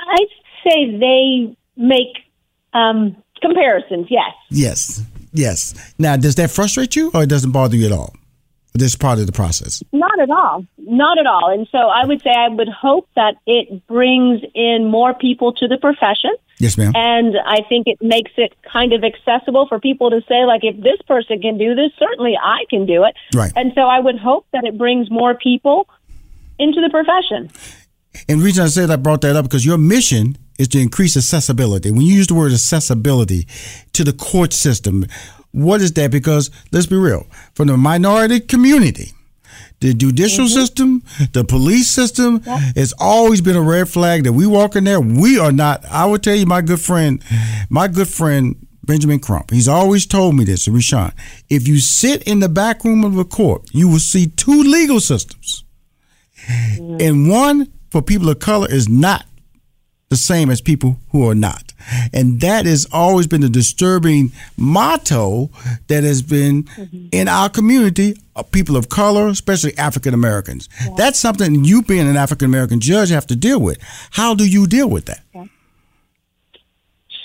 I'd 0.08 0.28
say 0.68 0.98
they 0.98 1.56
make 1.76 2.18
um, 2.74 3.16
comparisons. 3.42 4.08
Yes. 4.10 4.34
Yes. 4.50 5.04
Yes. 5.34 5.94
Now, 6.00 6.16
does 6.18 6.36
that 6.36 6.52
frustrate 6.52 6.96
you, 6.96 7.12
or 7.14 7.24
it 7.24 7.30
doesn't 7.30 7.52
bother 7.52 7.76
you 7.76 7.86
at 7.86 7.92
all? 7.92 8.14
This 8.74 8.96
part 8.96 9.20
of 9.20 9.26
the 9.26 9.32
process. 9.32 9.82
Not 9.94 10.20
at 10.20 10.30
all. 10.30 10.66
Not 10.78 11.18
at 11.18 11.26
all. 11.26 11.50
And 11.50 11.66
so 11.72 11.78
I 11.78 12.06
would 12.06 12.22
say 12.22 12.32
I 12.32 12.50
would 12.50 12.68
hope 12.68 13.08
that 13.16 13.36
it 13.46 13.88
brings 13.88 14.42
in 14.54 14.92
more 14.92 15.14
people 15.14 15.54
to 15.54 15.68
the 15.68 15.78
profession. 15.78 16.32
Yes, 16.60 16.78
ma'am. 16.78 16.92
And 16.94 17.36
I 17.46 17.62
think 17.68 17.88
it 17.88 18.02
makes 18.02 18.32
it 18.36 18.54
kind 18.64 18.92
of 18.92 19.04
accessible 19.04 19.68
for 19.68 19.80
people 19.80 20.10
to 20.10 20.22
say, 20.28 20.46
like, 20.46 20.64
if 20.64 20.76
this 20.82 21.02
person 21.08 21.42
can 21.42 21.58
do 21.58 21.74
this, 21.74 21.92
certainly 21.98 22.38
I 22.42 22.66
can 22.70 22.86
do 22.86 23.06
it. 23.06 23.16
Right. 23.34 23.52
And 23.56 23.72
so 23.76 23.82
I 23.82 24.00
would 24.00 24.18
hope 24.18 24.46
that 24.52 24.66
it 24.66 24.78
brings 24.78 25.10
more 25.10 25.36
people 25.36 25.88
into 26.60 26.82
the 26.82 26.90
profession. 26.90 27.50
And 28.28 28.40
the 28.40 28.46
reason 28.46 28.64
I 28.64 28.68
said 28.68 28.90
I 28.90 28.96
brought 28.96 29.22
that 29.22 29.36
up 29.36 29.46
because 29.46 29.66
your 29.66 29.78
mission 29.78 30.38
is 30.58 30.68
to 30.70 30.80
increase 30.80 31.18
accessibility. 31.18 31.92
When 31.92 32.02
you 32.02 32.14
use 32.14 32.28
the 32.28 32.34
word 32.34 32.52
accessibility 32.52 33.48
to 33.94 34.04
the 34.04 34.14
court 34.14 34.54
system, 34.54 35.06
what 35.52 35.82
is 35.82 35.94
that? 35.94 36.12
Because 36.12 36.50
let's 36.72 36.86
be 36.86 36.96
real, 36.96 37.28
from 37.54 37.68
the 37.68 37.78
minority 37.78 38.40
community, 38.40 39.12
the 39.80 39.94
judicial 39.94 40.46
mm-hmm. 40.46 40.60
system, 40.60 41.04
the 41.34 41.44
police 41.44 41.90
system, 41.90 42.42
yeah. 42.46 42.72
it's 42.76 42.94
always 43.00 43.42
been 43.42 43.56
a 43.56 43.62
red 43.62 43.90
flag 43.90 44.24
that 44.24 44.34
we 44.34 44.48
walk 44.48 44.76
in 44.76 44.86
there. 44.86 45.00
We 45.00 45.38
are 45.40 45.52
not. 45.52 45.86
I 45.86 46.06
will 46.06 46.20
tell 46.20 46.36
you, 46.36 46.46
my 46.46 46.62
good 46.62 46.82
friend, 46.82 47.24
my 47.70 47.88
good 47.88 48.08
friend 48.08 48.56
Benjamin 48.86 49.20
Crump. 49.20 49.52
He's 49.52 49.68
always 49.68 50.06
told 50.06 50.36
me 50.36 50.44
this, 50.44 50.68
Rushion. 50.68 51.12
If 51.50 51.68
you 51.68 51.80
sit 51.80 52.24
in 52.24 52.40
the 52.40 52.50
back 52.50 52.84
room 52.84 53.04
of 53.04 53.18
a 53.18 53.26
court, 53.26 53.64
you 53.72 53.90
will 53.90 54.00
see 54.00 54.28
two 54.28 54.64
legal 54.64 55.00
systems. 55.00 55.64
Mm-hmm. 56.48 56.98
And 57.02 57.30
one 57.30 57.72
for 57.96 58.02
people 58.02 58.28
of 58.28 58.40
color 58.40 58.68
is 58.70 58.90
not 58.90 59.26
the 60.10 60.18
same 60.18 60.50
as 60.50 60.60
people 60.60 61.00
who 61.14 61.30
are 61.30 61.34
not. 61.34 61.72
And 62.12 62.42
that 62.42 62.66
has 62.66 62.86
always 62.92 63.26
been 63.26 63.42
a 63.42 63.48
disturbing 63.48 64.34
motto 64.58 65.50
that 65.88 66.04
has 66.04 66.22
been 66.22 66.64
mm-hmm. 66.64 67.08
in 67.14 67.30
our 67.30 67.48
community, 67.48 68.18
of 68.36 68.52
people 68.52 68.76
of 68.76 68.90
color, 68.90 69.30
especially 69.30 69.78
African 69.78 70.14
Americans. 70.14 70.68
Yeah. 70.84 70.90
That's 70.98 71.18
something 71.18 71.64
you, 71.64 71.84
being 71.84 72.06
an 72.06 72.18
African 72.18 72.48
American 72.48 72.82
judge, 72.82 73.12
have 73.12 73.28
to 73.28 73.36
deal 73.38 73.62
with. 73.62 73.78
How 74.12 74.36
do 74.36 74.46
you 74.46 74.68
deal 74.68 74.90
with 74.90 75.06
that? 75.06 75.22
Yeah. 75.34 75.46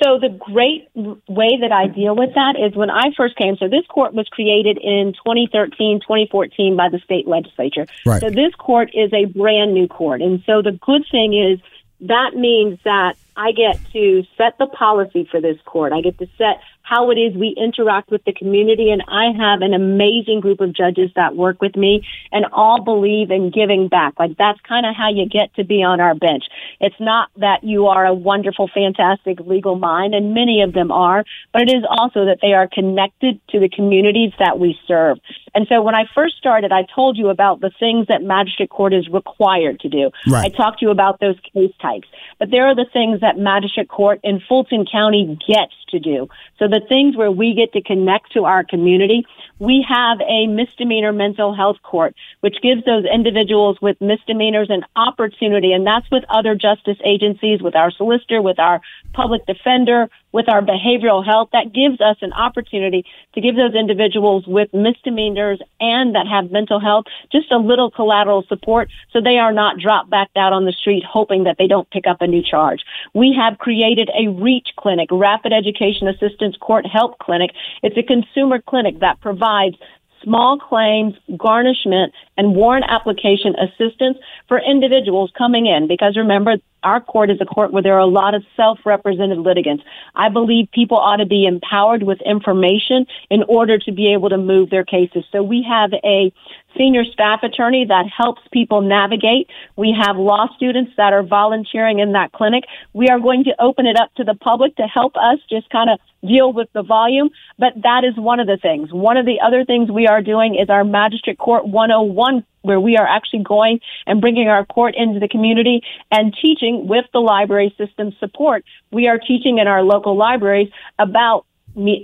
So 0.03 0.19
the 0.19 0.31
great 0.31 0.89
way 0.95 1.59
that 1.61 1.73
I 1.73 1.87
deal 1.87 2.17
with 2.17 2.35
that 2.35 2.57
is 2.59 2.75
when 2.75 2.91
I 2.91 3.13
first 3.17 3.37
came. 3.37 3.57
So 3.57 3.69
this 3.69 3.87
court 3.89 4.15
was 4.15 4.27
created 4.29 4.79
in 4.79 5.13
2013, 5.13 6.01
2014 6.01 6.77
by 6.77 6.89
the 6.89 6.99
state 7.01 7.29
legislature. 7.29 7.87
Right. 8.07 8.21
So 8.21 8.31
this 8.31 8.55
court 8.55 8.91
is 8.95 9.13
a 9.13 9.27
brand 9.27 9.75
new 9.75 9.89
court. 9.89 10.23
And 10.23 10.43
so 10.47 10.63
the 10.63 10.73
good 10.73 11.05
thing 11.11 11.35
is 11.35 11.61
that 12.09 12.35
means 12.35 12.79
that 12.85 13.17
I 13.37 13.53
get 13.53 13.79
to 13.93 14.25
set 14.39 14.57
the 14.59 14.67
policy 14.67 15.29
for 15.31 15.41
this 15.41 15.59
court. 15.65 15.93
I 15.93 16.01
get 16.01 16.19
to 16.19 16.27
set 16.39 16.61
how 16.91 17.13
it 17.13 17.15
is 17.15 17.37
we 17.37 17.55
interact 17.57 18.11
with 18.11 18.25
the 18.25 18.33
community. 18.33 18.91
And 18.91 19.03
I 19.07 19.27
have 19.39 19.63
an 19.63 19.75
amazing 19.75 20.41
group 20.41 20.61
of 20.61 20.75
judges 20.75 21.11
that 21.15 21.37
work 21.37 21.63
with 21.63 21.77
me 21.77 22.05
and 22.33 22.45
all 22.53 22.83
believe 22.83 23.31
in 23.31 23.53
giving 23.53 23.87
back. 23.87 24.15
Like 24.19 24.37
that's 24.37 24.59
kind 24.69 24.85
of 24.85 24.97
how 24.97 25.09
you 25.09 25.29
get 25.29 25.55
to 25.55 25.65
be 25.65 25.85
on 25.85 26.01
our 26.01 26.17
bench. 26.17 26.45
It's 26.81 26.99
not 26.99 27.31
that 27.37 27.63
you 27.63 27.87
are 27.87 28.05
a 28.05 28.13
wonderful, 28.13 28.69
fantastic 28.75 29.39
legal 29.39 29.77
mind, 29.77 30.15
and 30.17 30.35
many 30.35 30.63
of 30.63 30.73
them 30.73 30.91
are, 30.91 31.25
but 31.53 31.63
it 31.63 31.71
is 31.71 31.85
also 31.89 32.25
that 32.25 32.39
they 32.43 32.55
are 32.55 32.69
connected 32.69 33.41
to 33.51 33.61
the 33.61 33.69
communities 33.69 34.33
that 34.41 34.59
we 34.59 34.77
serve. 34.89 35.19
And 35.55 35.67
so 35.69 35.83
when 35.83 35.95
I 35.95 36.05
first 36.13 36.39
started, 36.39 36.73
I 36.73 36.87
told 36.93 37.17
you 37.17 37.29
about 37.29 37.61
the 37.61 37.71
things 37.79 38.09
that 38.09 38.23
magistrate 38.23 38.71
court 38.71 38.93
is 38.95 39.09
required 39.09 39.79
to 39.81 39.89
do. 39.89 40.11
Right. 40.27 40.47
I 40.47 40.57
talked 40.57 40.81
to 40.81 40.87
you 40.87 40.91
about 40.91 41.21
those 41.21 41.37
case 41.53 41.75
types, 41.81 42.09
but 42.41 42.51
there 42.51 42.67
are 42.67 42.75
the 42.75 42.87
things 42.93 43.21
that 43.21 43.39
magistrate 43.39 43.89
court 43.89 44.21
in 44.25 44.41
Fulton 44.49 44.87
County 44.91 45.39
gets 45.47 45.75
to 45.91 46.01
do. 46.01 46.29
So 46.59 46.67
the 46.67 46.80
things 46.81 47.17
where 47.17 47.31
we 47.31 47.55
get 47.55 47.73
to 47.73 47.83
connect 47.83 48.33
to 48.33 48.45
our 48.45 48.65
community, 48.65 49.27
we 49.59 49.85
have 49.89 50.21
a 50.21 50.47
misdemeanor 50.47 51.13
mental 51.13 51.55
health 51.55 51.77
court, 51.83 52.15
which 52.41 52.57
gives 52.63 52.85
those 52.85 53.05
individuals 53.05 53.79
with 53.81 54.01
misdemeanors 54.01 54.71
an 54.71 54.85
opportunity. 54.97 55.73
And 55.73 55.87
that's 55.87 56.11
with 56.11 56.25
other 56.29 56.55
justice 56.55 56.99
agencies, 57.05 57.61
with 57.63 57.77
our 57.77 57.91
solicitor, 57.91 58.41
with 58.41 58.59
our 58.59 58.81
public 59.13 59.47
defender, 59.47 60.09
with 60.33 60.49
our 60.49 60.63
behavioral 60.63 61.25
health. 61.25 61.51
That 61.53 61.73
gives 61.73 62.01
us 62.01 62.17
an 62.23 62.33
opportunity 62.33 63.05
to 63.35 63.41
give 63.41 63.57
those 63.57 63.75
individuals 63.75 64.45
with 64.47 64.73
misdemeanors 64.73 65.61
and 65.81 66.15
that 66.15 66.27
have 66.27 66.51
mental 66.51 66.81
health 66.81 67.07
just 67.33 67.51
a 67.51 67.59
little 67.59 67.91
collateral 67.91 68.45
support 68.49 68.89
so 69.13 69.21
they 69.21 69.39
are 69.39 69.53
not 69.53 69.79
dropped 69.79 70.11
back 70.11 70.31
out 70.37 70.53
on 70.53 70.65
the 70.65 70.73
street 70.73 71.05
hoping 71.09 71.45
that 71.45 71.57
they 71.59 71.67
don't 71.67 71.91
pick 71.91 72.07
up 72.07 72.21
a 72.21 72.27
new 72.27 72.43
charge. 72.43 72.81
We 73.15 73.37
have 73.39 73.59
created 73.59 74.11
a 74.11 74.29
REACH 74.29 74.69
clinic, 74.77 75.09
Rapid 75.11 75.53
Education 75.53 76.09
Assistance 76.09 76.57
Court 76.61 76.87
Help 76.87 77.19
Clinic. 77.19 77.51
It's 77.83 77.97
a 77.97 78.03
consumer 78.03 78.61
clinic 78.61 79.01
that 79.01 79.21
provides 79.21 79.77
small 80.23 80.59
claims, 80.59 81.15
garnishment, 81.37 82.13
and 82.41 82.55
warrant 82.57 82.87
application 82.89 83.55
assistance 83.57 84.17
for 84.49 84.59
individuals 84.59 85.31
coming 85.37 85.67
in. 85.67 85.87
Because 85.87 86.17
remember, 86.17 86.57
our 86.83 86.99
court 86.99 87.29
is 87.29 87.37
a 87.39 87.45
court 87.45 87.71
where 87.71 87.83
there 87.83 87.97
are 87.97 87.99
a 87.99 88.07
lot 88.07 88.33
of 88.33 88.43
self-represented 88.57 89.37
litigants. 89.37 89.85
I 90.15 90.31
believe 90.31 90.71
people 90.73 90.97
ought 90.97 91.19
to 91.19 91.27
be 91.27 91.45
empowered 91.45 92.03
with 92.03 92.19
information 92.25 93.05
in 93.29 93.43
order 93.43 93.77
to 93.79 93.93
be 93.93 94.15
able 94.15 94.31
to 94.31 94.39
move 94.39 94.71
their 94.71 94.85
cases. 94.85 95.25
So 95.31 95.43
we 95.43 95.67
have 95.69 95.93
a 96.03 96.33
senior 96.79 97.05
staff 97.05 97.43
attorney 97.43 97.85
that 97.87 98.07
helps 98.07 98.41
people 98.53 98.81
navigate. 98.81 99.51
We 99.77 99.95
have 100.01 100.17
law 100.17 100.47
students 100.57 100.93
that 100.97 101.13
are 101.13 101.23
volunteering 101.23 101.99
in 101.99 102.13
that 102.13 102.33
clinic. 102.33 102.65
We 102.95 103.09
are 103.09 103.21
going 103.21 103.45
to 103.45 103.55
open 103.59 103.87
it 103.87 103.97
up 104.01 104.15
to 104.15 104.25
the 104.25 104.35
public 104.35 104.77
to 104.77 104.85
help 104.85 105.17
us 105.17 105.39
just 105.51 105.69
kind 105.69 105.91
of 105.91 105.99
deal 106.27 106.53
with 106.53 106.69
the 106.73 106.83
volume, 106.83 107.31
but 107.59 107.73
that 107.83 108.05
is 108.05 108.15
one 108.17 108.41
of 108.41 108.47
the 108.47 108.59
things. 108.59 108.93
One 108.93 109.17
of 109.17 109.25
the 109.25 109.41
other 109.41 109.65
things 109.65 109.91
we 109.91 110.07
are 110.07 110.21
doing 110.21 110.55
is 110.55 110.69
our 110.69 110.85
Magistrate 110.85 111.39
Court 111.39 111.67
101 111.67 112.30
where 112.63 112.81
we 112.81 112.97
are 112.97 113.07
actually 113.07 113.43
going 113.43 113.81
and 114.07 114.21
bringing 114.21 114.49
our 114.49 114.65
court 114.65 114.95
into 114.97 115.19
the 115.19 115.29
community 115.29 115.83
and 116.11 116.35
teaching 116.41 116.87
with 116.87 117.07
the 117.13 117.21
library 117.21 117.75
system 117.79 118.13
support. 118.21 118.65
We 118.91 119.09
are 119.09 119.19
teaching 119.19 119.59
in 119.59 119.67
our 119.67 119.83
local 119.83 120.17
libraries 120.17 120.71
about 120.99 121.47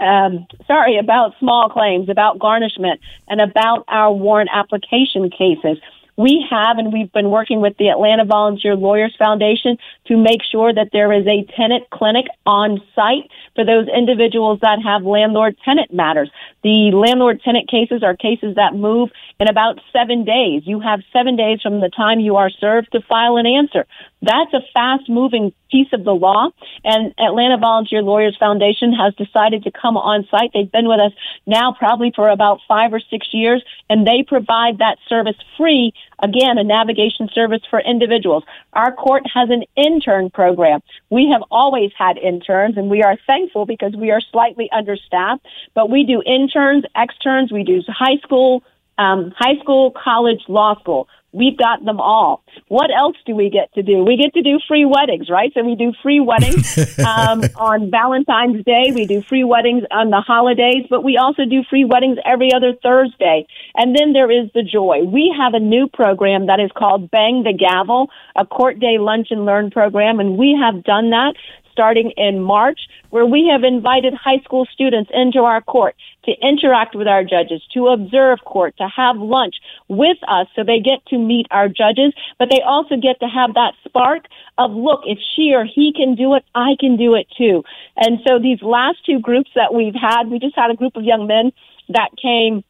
um, 0.01 0.47
sorry, 0.67 0.97
about 0.97 1.35
small 1.41 1.69
claims, 1.69 2.09
about 2.09 2.39
garnishment, 2.39 3.01
and 3.29 3.41
about 3.41 3.85
our 3.89 4.13
warrant 4.13 4.51
application 4.53 5.29
cases. 5.31 5.79
We 6.17 6.47
have, 6.51 6.79
and 6.79 6.93
we've 6.93 7.13
been 7.13 7.31
working 7.31 7.61
with 7.61 7.77
the 7.77 7.89
Atlanta 7.89 8.25
Volunteer 8.25 8.75
Lawyers 8.75 9.15
Foundation 9.19 9.77
to 10.07 10.17
make 10.17 10.41
sure 10.51 10.73
that 10.73 10.89
there 10.93 11.13
is 11.13 11.27
a 11.27 11.45
tenant 11.57 11.91
clinic 11.91 12.25
on 12.47 12.81
site 12.95 13.31
for 13.55 13.65
those 13.67 13.87
individuals 13.89 14.61
that 14.63 14.79
have 14.83 15.05
landlord 15.05 15.57
tenant 15.63 15.93
matters. 15.93 16.31
The 16.63 16.91
landlord 16.93 17.43
tenant 17.43 17.69
cases 17.69 18.03
are 18.03 18.17
cases 18.17 18.55
that 18.57 18.75
move 18.75 19.11
in 19.39 19.49
about 19.49 19.79
seven 19.93 20.25
days. 20.25 20.63
You 20.65 20.81
have 20.81 21.01
seven 21.13 21.37
days 21.37 21.61
from 21.61 21.81
the 21.81 21.91
time 21.91 22.21
you 22.21 22.37
are 22.37 22.51
served 22.51 22.93
to 22.93 23.01
file 23.03 23.37
an 23.37 23.47
answer. 23.47 23.87
That's 24.23 24.55
a 24.55 24.61
fast 24.73 25.11
moving 25.11 25.53
piece 25.71 25.89
of 25.93 26.05
the 26.05 26.15
law. 26.15 26.51
And 26.85 27.15
Atlanta 27.19 27.59
Volunteer 27.59 28.03
Lawyers 28.03 28.37
Foundation 28.39 28.93
has 28.93 29.15
decided 29.15 29.65
to 29.65 29.71
come 29.71 29.97
on 29.97 30.27
site. 30.31 30.51
They've 30.53 30.71
been 30.71 30.89
with 30.89 31.01
us 31.01 31.13
now 31.47 31.73
probably 31.73 32.13
for 32.15 32.29
about 32.29 32.61
five 32.69 32.93
or 32.93 33.01
six 33.01 33.29
years, 33.33 33.63
and 33.89 34.07
they 34.07 34.23
provide 34.27 34.79
that 34.79 34.99
service 35.09 35.37
free. 35.57 35.93
Again, 36.23 36.59
a 36.59 36.65
navigation 36.65 37.29
service 37.33 37.63
for 37.69 37.81
individuals. 37.81 38.45
Our 38.73 38.93
court 38.93 39.25
has 39.33 39.51
an 39.51 39.65
intern 39.77 40.31
program. 40.31 40.81
We 41.11 41.29
have 41.33 41.43
always 41.51 41.91
had 41.97 42.17
interns, 42.17 42.77
and 42.77 42.89
we 42.89 43.03
are 43.03 43.17
thankful 43.27 43.67
because 43.67 43.95
we 43.95 44.11
are 44.11 44.21
slightly 44.33 44.71
understaffed, 44.73 45.47
but 45.75 45.91
we 45.91 46.05
do 46.05 46.23
interns, 46.25 46.85
externs, 46.95 47.53
we 47.53 47.65
do 47.65 47.83
high 47.89 48.17
school, 48.23 48.63
um, 48.99 49.33
high 49.37 49.59
school, 49.63 49.93
college, 49.93 50.41
law 50.49 50.79
school. 50.81 51.09
We've 51.33 51.59
got 51.59 51.85
them 51.85 52.01
all. 52.01 52.43
What 52.69 52.91
else 52.97 53.17
do 53.27 53.35
we 53.35 53.51
get 53.51 53.73
to 53.75 53.83
do? 53.83 54.05
We 54.05 54.17
get 54.17 54.33
to 54.35 54.43
do 54.43 54.59
free 54.67 54.87
weddings, 54.87 55.29
right? 55.29 55.53
So 55.53 55.63
we 55.63 55.75
do 55.75 55.93
free 56.03 56.19
weddings 56.19 56.99
um, 56.99 57.43
on 57.57 57.91
Valentine's 57.91 58.65
Day. 58.65 58.93
We 58.95 59.05
do 59.05 59.23
free 59.23 59.45
weddings 59.45 59.83
on 59.91 60.09
the 60.09 60.23
holidays, 60.23 60.87
but 60.89 61.05
we 61.05 61.19
also 61.19 61.45
do 61.45 61.63
free 61.69 61.85
weddings 61.85 62.17
every 62.25 62.55
other 62.55 62.73
Thursday. 62.83 63.47
And 63.75 63.95
then 63.95 64.15
there 64.15 64.31
is 64.31 64.51
the 64.55 64.63
joy. 64.63 65.05
We 65.05 65.35
have 65.37 65.53
a 65.53 65.61
new 65.61 65.89
program 65.89 66.47
that 66.47 66.59
is 66.59 66.71
called 66.75 67.11
Bang 67.11 67.43
the 67.43 67.53
Gavel, 67.53 68.09
a 68.35 68.47
court 68.47 68.81
day 68.81 68.97
lunch 68.99 69.29
and 69.31 69.45
learn 69.45 69.71
program, 69.71 70.21
and 70.21 70.39
we 70.39 70.59
have 70.59 70.85
done 70.85 71.11
that 71.11 71.35
starting 71.77 72.11
in 72.17 72.41
March, 72.41 72.81
where 73.11 73.27
we 73.27 73.51
have 73.53 73.63
invited 73.63 74.15
high 74.15 74.41
school 74.43 74.67
students 74.73 75.11
into 75.13 75.41
our 75.41 75.61
court 75.61 75.95
to 76.25 76.33
interact 76.41 76.95
with 76.95 77.07
our 77.07 77.23
judges, 77.23 77.61
to 77.75 77.89
observe 77.89 78.39
court, 78.47 78.75
to 78.79 78.89
have 78.89 79.17
lunch 79.19 79.57
with 79.89 80.17
us 80.27 80.47
so 80.57 80.65
they 80.65 80.81
get 80.81 81.05
to 81.09 81.19
meet 81.19 81.47
our 81.51 81.69
judges, 81.69 82.15
but 82.39 82.49
they 82.51 82.63
also 82.63 82.97
get 82.97 83.21
to 83.21 83.27
have 83.27 83.53
that 83.53 83.75
spark 83.85 84.25
of, 84.57 84.71
look, 84.73 85.03
if 85.05 85.19
she 85.35 85.53
or 85.55 85.67
he 85.67 85.93
can 85.95 86.15
do 86.15 86.35
it, 86.35 86.45
I 86.55 86.77
can 86.81 86.97
do 86.97 87.15
it 87.15 87.27
too. 87.37 87.63
And 87.95 88.21
so 88.27 88.39
these 88.39 88.63
last 88.63 89.05
two 89.05 89.21
groups 89.21 89.51
that 89.55 89.75
we've 89.75 89.95
had, 89.95 90.29
we 90.31 90.39
just 90.39 90.57
had 90.57 90.71
a 90.71 90.77
group 90.77 90.97
of 90.97 91.05
young 91.05 91.27
men 91.27 91.53
that 91.91 92.09
came 92.21 92.65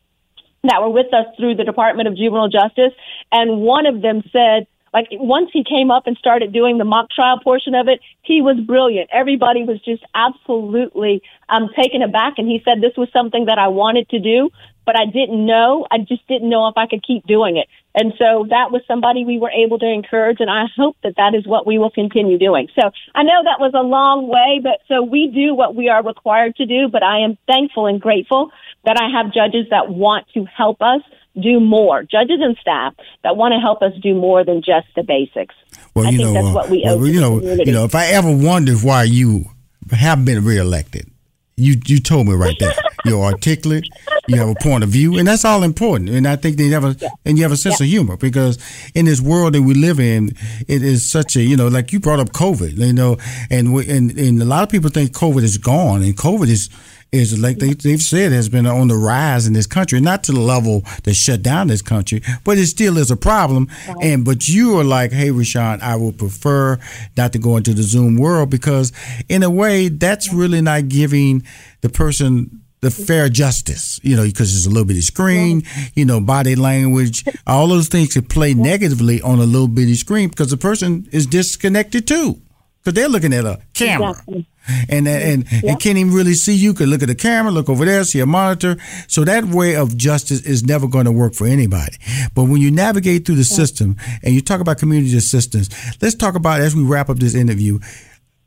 that 0.65 0.83
were 0.83 0.91
with 0.91 1.15
us 1.15 1.27
through 1.37 1.55
the 1.55 1.63
Department 1.63 2.09
of 2.09 2.17
Juvenile 2.17 2.49
Justice, 2.49 2.93
and 3.31 3.61
one 3.61 3.87
of 3.87 4.03
them 4.03 4.25
said, 4.33 4.67
like 4.93 5.09
once 5.13 5.51
he 5.53 5.65
came 5.65 5.91
up 5.91 6.07
and 6.07 6.17
started 6.17 6.53
doing 6.53 6.79
the 6.79 6.85
mock 6.85 7.11
trial 7.11 7.39
portion 7.41 7.75
of 7.75 7.89
it, 7.89 8.01
he 8.23 8.41
was 8.41 8.59
brilliant. 8.61 9.11
Everybody 9.13 9.65
was 9.65 9.81
just 9.81 10.03
absolutely 10.15 11.23
um, 11.49 11.69
taken 11.77 12.03
aback, 12.03 12.35
and 12.39 12.49
he 12.49 12.63
said 12.65 12.81
this 12.81 12.97
was 12.97 13.09
something 13.13 13.47
that 13.47 13.59
I 13.59 13.69
wanted 13.69 14.09
to 14.11 14.19
do, 14.19 14.51
but 14.85 14.99
I 14.99 15.05
didn't 15.07 15.45
know. 15.45 15.87
I 15.91 15.99
just 15.99 16.27
didn't 16.29 16.49
know 16.49 16.69
if 16.69 16.77
I 16.77 16.87
could 16.87 17.05
keep 17.05 17.27
doing 17.27 17.57
it. 17.57 17.69
And 17.95 18.13
so 18.19 18.47
that 18.51 18.71
was 18.71 18.83
somebody 18.87 19.25
we 19.25 19.39
were 19.39 19.51
able 19.51 19.79
to 19.79 19.87
encourage, 19.87 20.39
and 20.41 20.51
I 20.51 20.65
hope 20.77 20.97
that 21.03 21.17
that 21.17 21.35
is 21.35 21.47
what 21.47 21.67
we 21.67 21.79
will 21.79 21.91
continue 21.91 22.39
doing. 22.39 22.69
So 22.79 22.91
I 23.15 23.23
know 23.23 23.43
that 23.45 23.59
was 23.59 23.73
a 23.75 23.83
long 23.83 24.29
way, 24.29 24.61
but 24.63 24.81
so 24.87 25.03
we 25.03 25.29
do 25.29 25.55
what 25.55 25.75
we 25.75 25.89
are 25.89 26.03
required 26.03 26.57
to 26.57 26.67
do, 26.67 26.89
but 26.89 27.03
I 27.03 27.21
am 27.21 27.39
thankful 27.47 27.87
and 27.87 28.01
grateful 28.01 28.51
that 28.85 29.01
I 29.01 29.09
have 29.11 29.33
judges 29.33 29.67
that 29.71 29.89
want 29.89 30.27
to 30.35 30.45
help 30.45 30.83
us 30.83 31.01
do 31.41 31.61
more, 31.61 32.03
judges 32.03 32.39
and 32.41 32.57
staff 32.61 32.95
that 33.23 33.37
want 33.37 33.53
to 33.53 33.61
help 33.61 33.83
us 33.83 33.93
do 34.03 34.15
more 34.15 34.45
than 34.45 34.63
just 34.63 34.87
the 34.95 35.03
basics. 35.03 35.55
Well, 35.95 36.07
I 36.07 36.11
you 36.11 36.19
think 36.19 36.29
know, 36.29 36.35
that's 36.35 36.47
uh, 36.47 36.53
what 36.53 36.71
we 36.71 36.83
well, 36.85 37.07
you 37.07 37.21
know, 37.21 37.39
community. 37.39 37.71
you 37.71 37.73
know, 37.73 37.85
if 37.85 37.95
I 37.95 38.07
ever 38.07 38.35
wondered 38.35 38.83
why 38.83 39.05
you 39.05 39.47
have 39.91 40.25
been 40.25 40.45
reelected, 40.45 41.11
you 41.57 41.77
you 41.87 42.01
told 42.01 42.27
me 42.27 42.35
right 42.35 42.57
there. 42.59 42.75
You're 43.05 43.25
articulate. 43.25 43.89
You 44.29 44.39
have 44.39 44.49
a 44.49 44.55
point 44.57 44.85
of 44.85 44.91
view, 44.91 45.17
and 45.17 45.27
that's 45.27 45.45
all 45.45 45.63
important. 45.63 46.11
And 46.11 46.27
I 46.27 46.37
think 46.37 46.57
they 46.57 46.69
have 46.69 46.85
a 46.85 46.97
and 47.25 47.39
you 47.39 47.45
have 47.45 47.53
a 47.53 47.57
sense 47.57 47.81
of 47.81 47.87
humor 47.87 48.17
because 48.17 48.59
in 48.95 49.07
this 49.07 49.21
world 49.21 49.55
that 49.55 49.63
we 49.63 49.75
live 49.75 50.01
in, 50.01 50.33
it 50.69 50.83
is 50.83 51.09
such 51.09 51.37
a 51.37 51.43
you 51.43 51.57
know 51.57 51.69
like 51.69 51.93
you 51.93 52.01
brought 52.01 52.19
up 52.19 52.31
COVID, 52.31 52.77
you 52.77 52.93
know, 52.93 53.17
and 53.51 53.73
we, 53.73 53.89
and 53.89 54.11
and 54.19 54.43
a 54.43 54.45
lot 54.45 54.65
of 54.65 54.69
people 54.69 54.91
think 54.91 55.13
COVID 55.13 55.43
is 55.43 55.57
gone, 55.57 56.03
and 56.03 56.17
COVID 56.17 56.49
is 56.49 56.69
is 57.13 57.39
like 57.41 57.59
they, 57.59 57.73
they've 57.73 58.03
said 58.03 58.33
has 58.33 58.49
been 58.49 58.67
on 58.67 58.89
the 58.89 58.97
rise 58.97 59.47
in 59.47 59.53
this 59.53 59.67
country, 59.67 60.01
not 60.01 60.25
to 60.25 60.33
the 60.33 60.41
level 60.41 60.83
that 61.05 61.15
shut 61.15 61.43
down 61.43 61.69
this 61.69 61.83
country, 61.83 62.23
but 62.45 62.59
it 62.59 62.67
still 62.67 62.99
is 62.99 63.11
a 63.11 63.17
problem. 63.17 63.69
And 64.03 64.25
but 64.25 64.49
you 64.49 64.79
are 64.79 64.85
like, 64.85 65.13
hey, 65.13 65.31
Rushion, 65.31 65.81
I 65.83 65.97
would 65.97 66.19
prefer 66.19 66.79
not 67.17 67.33
to 67.33 67.39
go 67.39 67.57
into 67.57 67.75
the 67.75 67.83
Zoom 67.83 68.17
world 68.17 68.51
because 68.51 68.93
in 69.29 69.43
a 69.43 69.51
way 69.51 69.89
that's 69.89 70.33
really 70.33 70.61
not 70.61 70.89
giving 70.89 71.45
the 71.81 71.89
person 71.89 72.63
the 72.81 72.91
fair 72.91 73.29
justice, 73.29 73.99
you 74.03 74.15
know, 74.15 74.25
because 74.25 74.55
it's 74.55 74.67
a 74.67 74.69
little 74.69 74.85
bitty 74.85 75.01
screen, 75.01 75.63
you 75.95 76.05
know, 76.05 76.21
body 76.21 76.55
language, 76.55 77.25
all 77.47 77.69
those 77.69 77.89
things 77.89 78.13
can 78.13 78.23
play 78.23 78.55
negatively 78.55 79.21
on 79.23 79.39
a 79.39 79.45
little 79.45 79.69
bitty 79.69 79.95
screen 79.95 80.29
because 80.29 80.51
the 80.51 80.57
person 80.57 81.09
is 81.11 81.27
disconnected 81.27 82.07
too, 82.07 82.41
because 82.79 82.95
they're 82.95 83.09
looking 83.09 83.33
at 83.33 83.45
a 83.45 83.61
camera. 83.75 84.11
Exactly. 84.11 84.47
And 84.89 85.07
uh, 85.07 85.11
and, 85.11 85.47
and 85.65 85.81
can't 85.81 85.99
even 85.99 86.13
really 86.13 86.35
see 86.35 86.55
you. 86.55 86.75
Could 86.75 86.89
look 86.89 87.03
at 87.03 87.09
the 87.09 87.15
camera, 87.15 87.53
look 87.53 87.69
over 87.69 87.85
there, 87.85 88.05
see 88.05 88.21
a 88.21 88.27
monitor. 88.27 88.77
So 89.09 89.25
that 89.25 89.45
way 89.45 89.77
of 89.77 89.97
justice 89.97 90.43
is 90.43 90.65
never 90.65 90.87
going 90.89 91.05
to 91.05 91.13
work 91.13 91.35
for 91.35 91.47
anybody. 91.47 91.97
But 92.35 92.45
when 92.45 92.61
you 92.61 92.71
navigate 92.71 93.27
through 93.27 93.37
the 93.37 93.45
system 93.45 93.97
and 94.23 94.35
you 94.35 94.41
talk 94.41 94.61
about 94.61 94.79
community 94.79 95.17
assistance, 95.17 95.69
let's 96.03 96.15
talk 96.15 96.35
about 96.35 96.61
as 96.61 96.75
we 96.75 96.83
wrap 96.83 97.09
up 97.09 97.19
this 97.19 97.35
interview. 97.35 97.79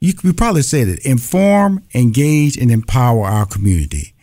You, 0.01 0.13
you 0.23 0.33
probably 0.33 0.61
said 0.61 0.87
it: 0.87 1.05
inform, 1.05 1.83
engage, 1.93 2.57
and 2.57 2.71
empower 2.71 3.25
our 3.25 3.45
community. 3.45 4.13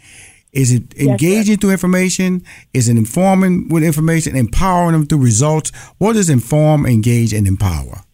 Is 0.53 0.73
it 0.73 0.97
engaging 0.97 1.59
through 1.59 1.73
information? 1.73 2.43
Is 2.73 2.89
it 2.89 2.97
informing 2.97 3.69
with 3.69 3.85
information, 3.85 4.35
empowering 4.37 4.93
them 4.93 5.07
through 5.07 5.23
results? 5.23 5.71
What 5.99 6.15
does 6.15 6.31
inform, 6.31 6.87
engage, 6.87 7.35
and 7.35 7.47
empower? 7.47 8.06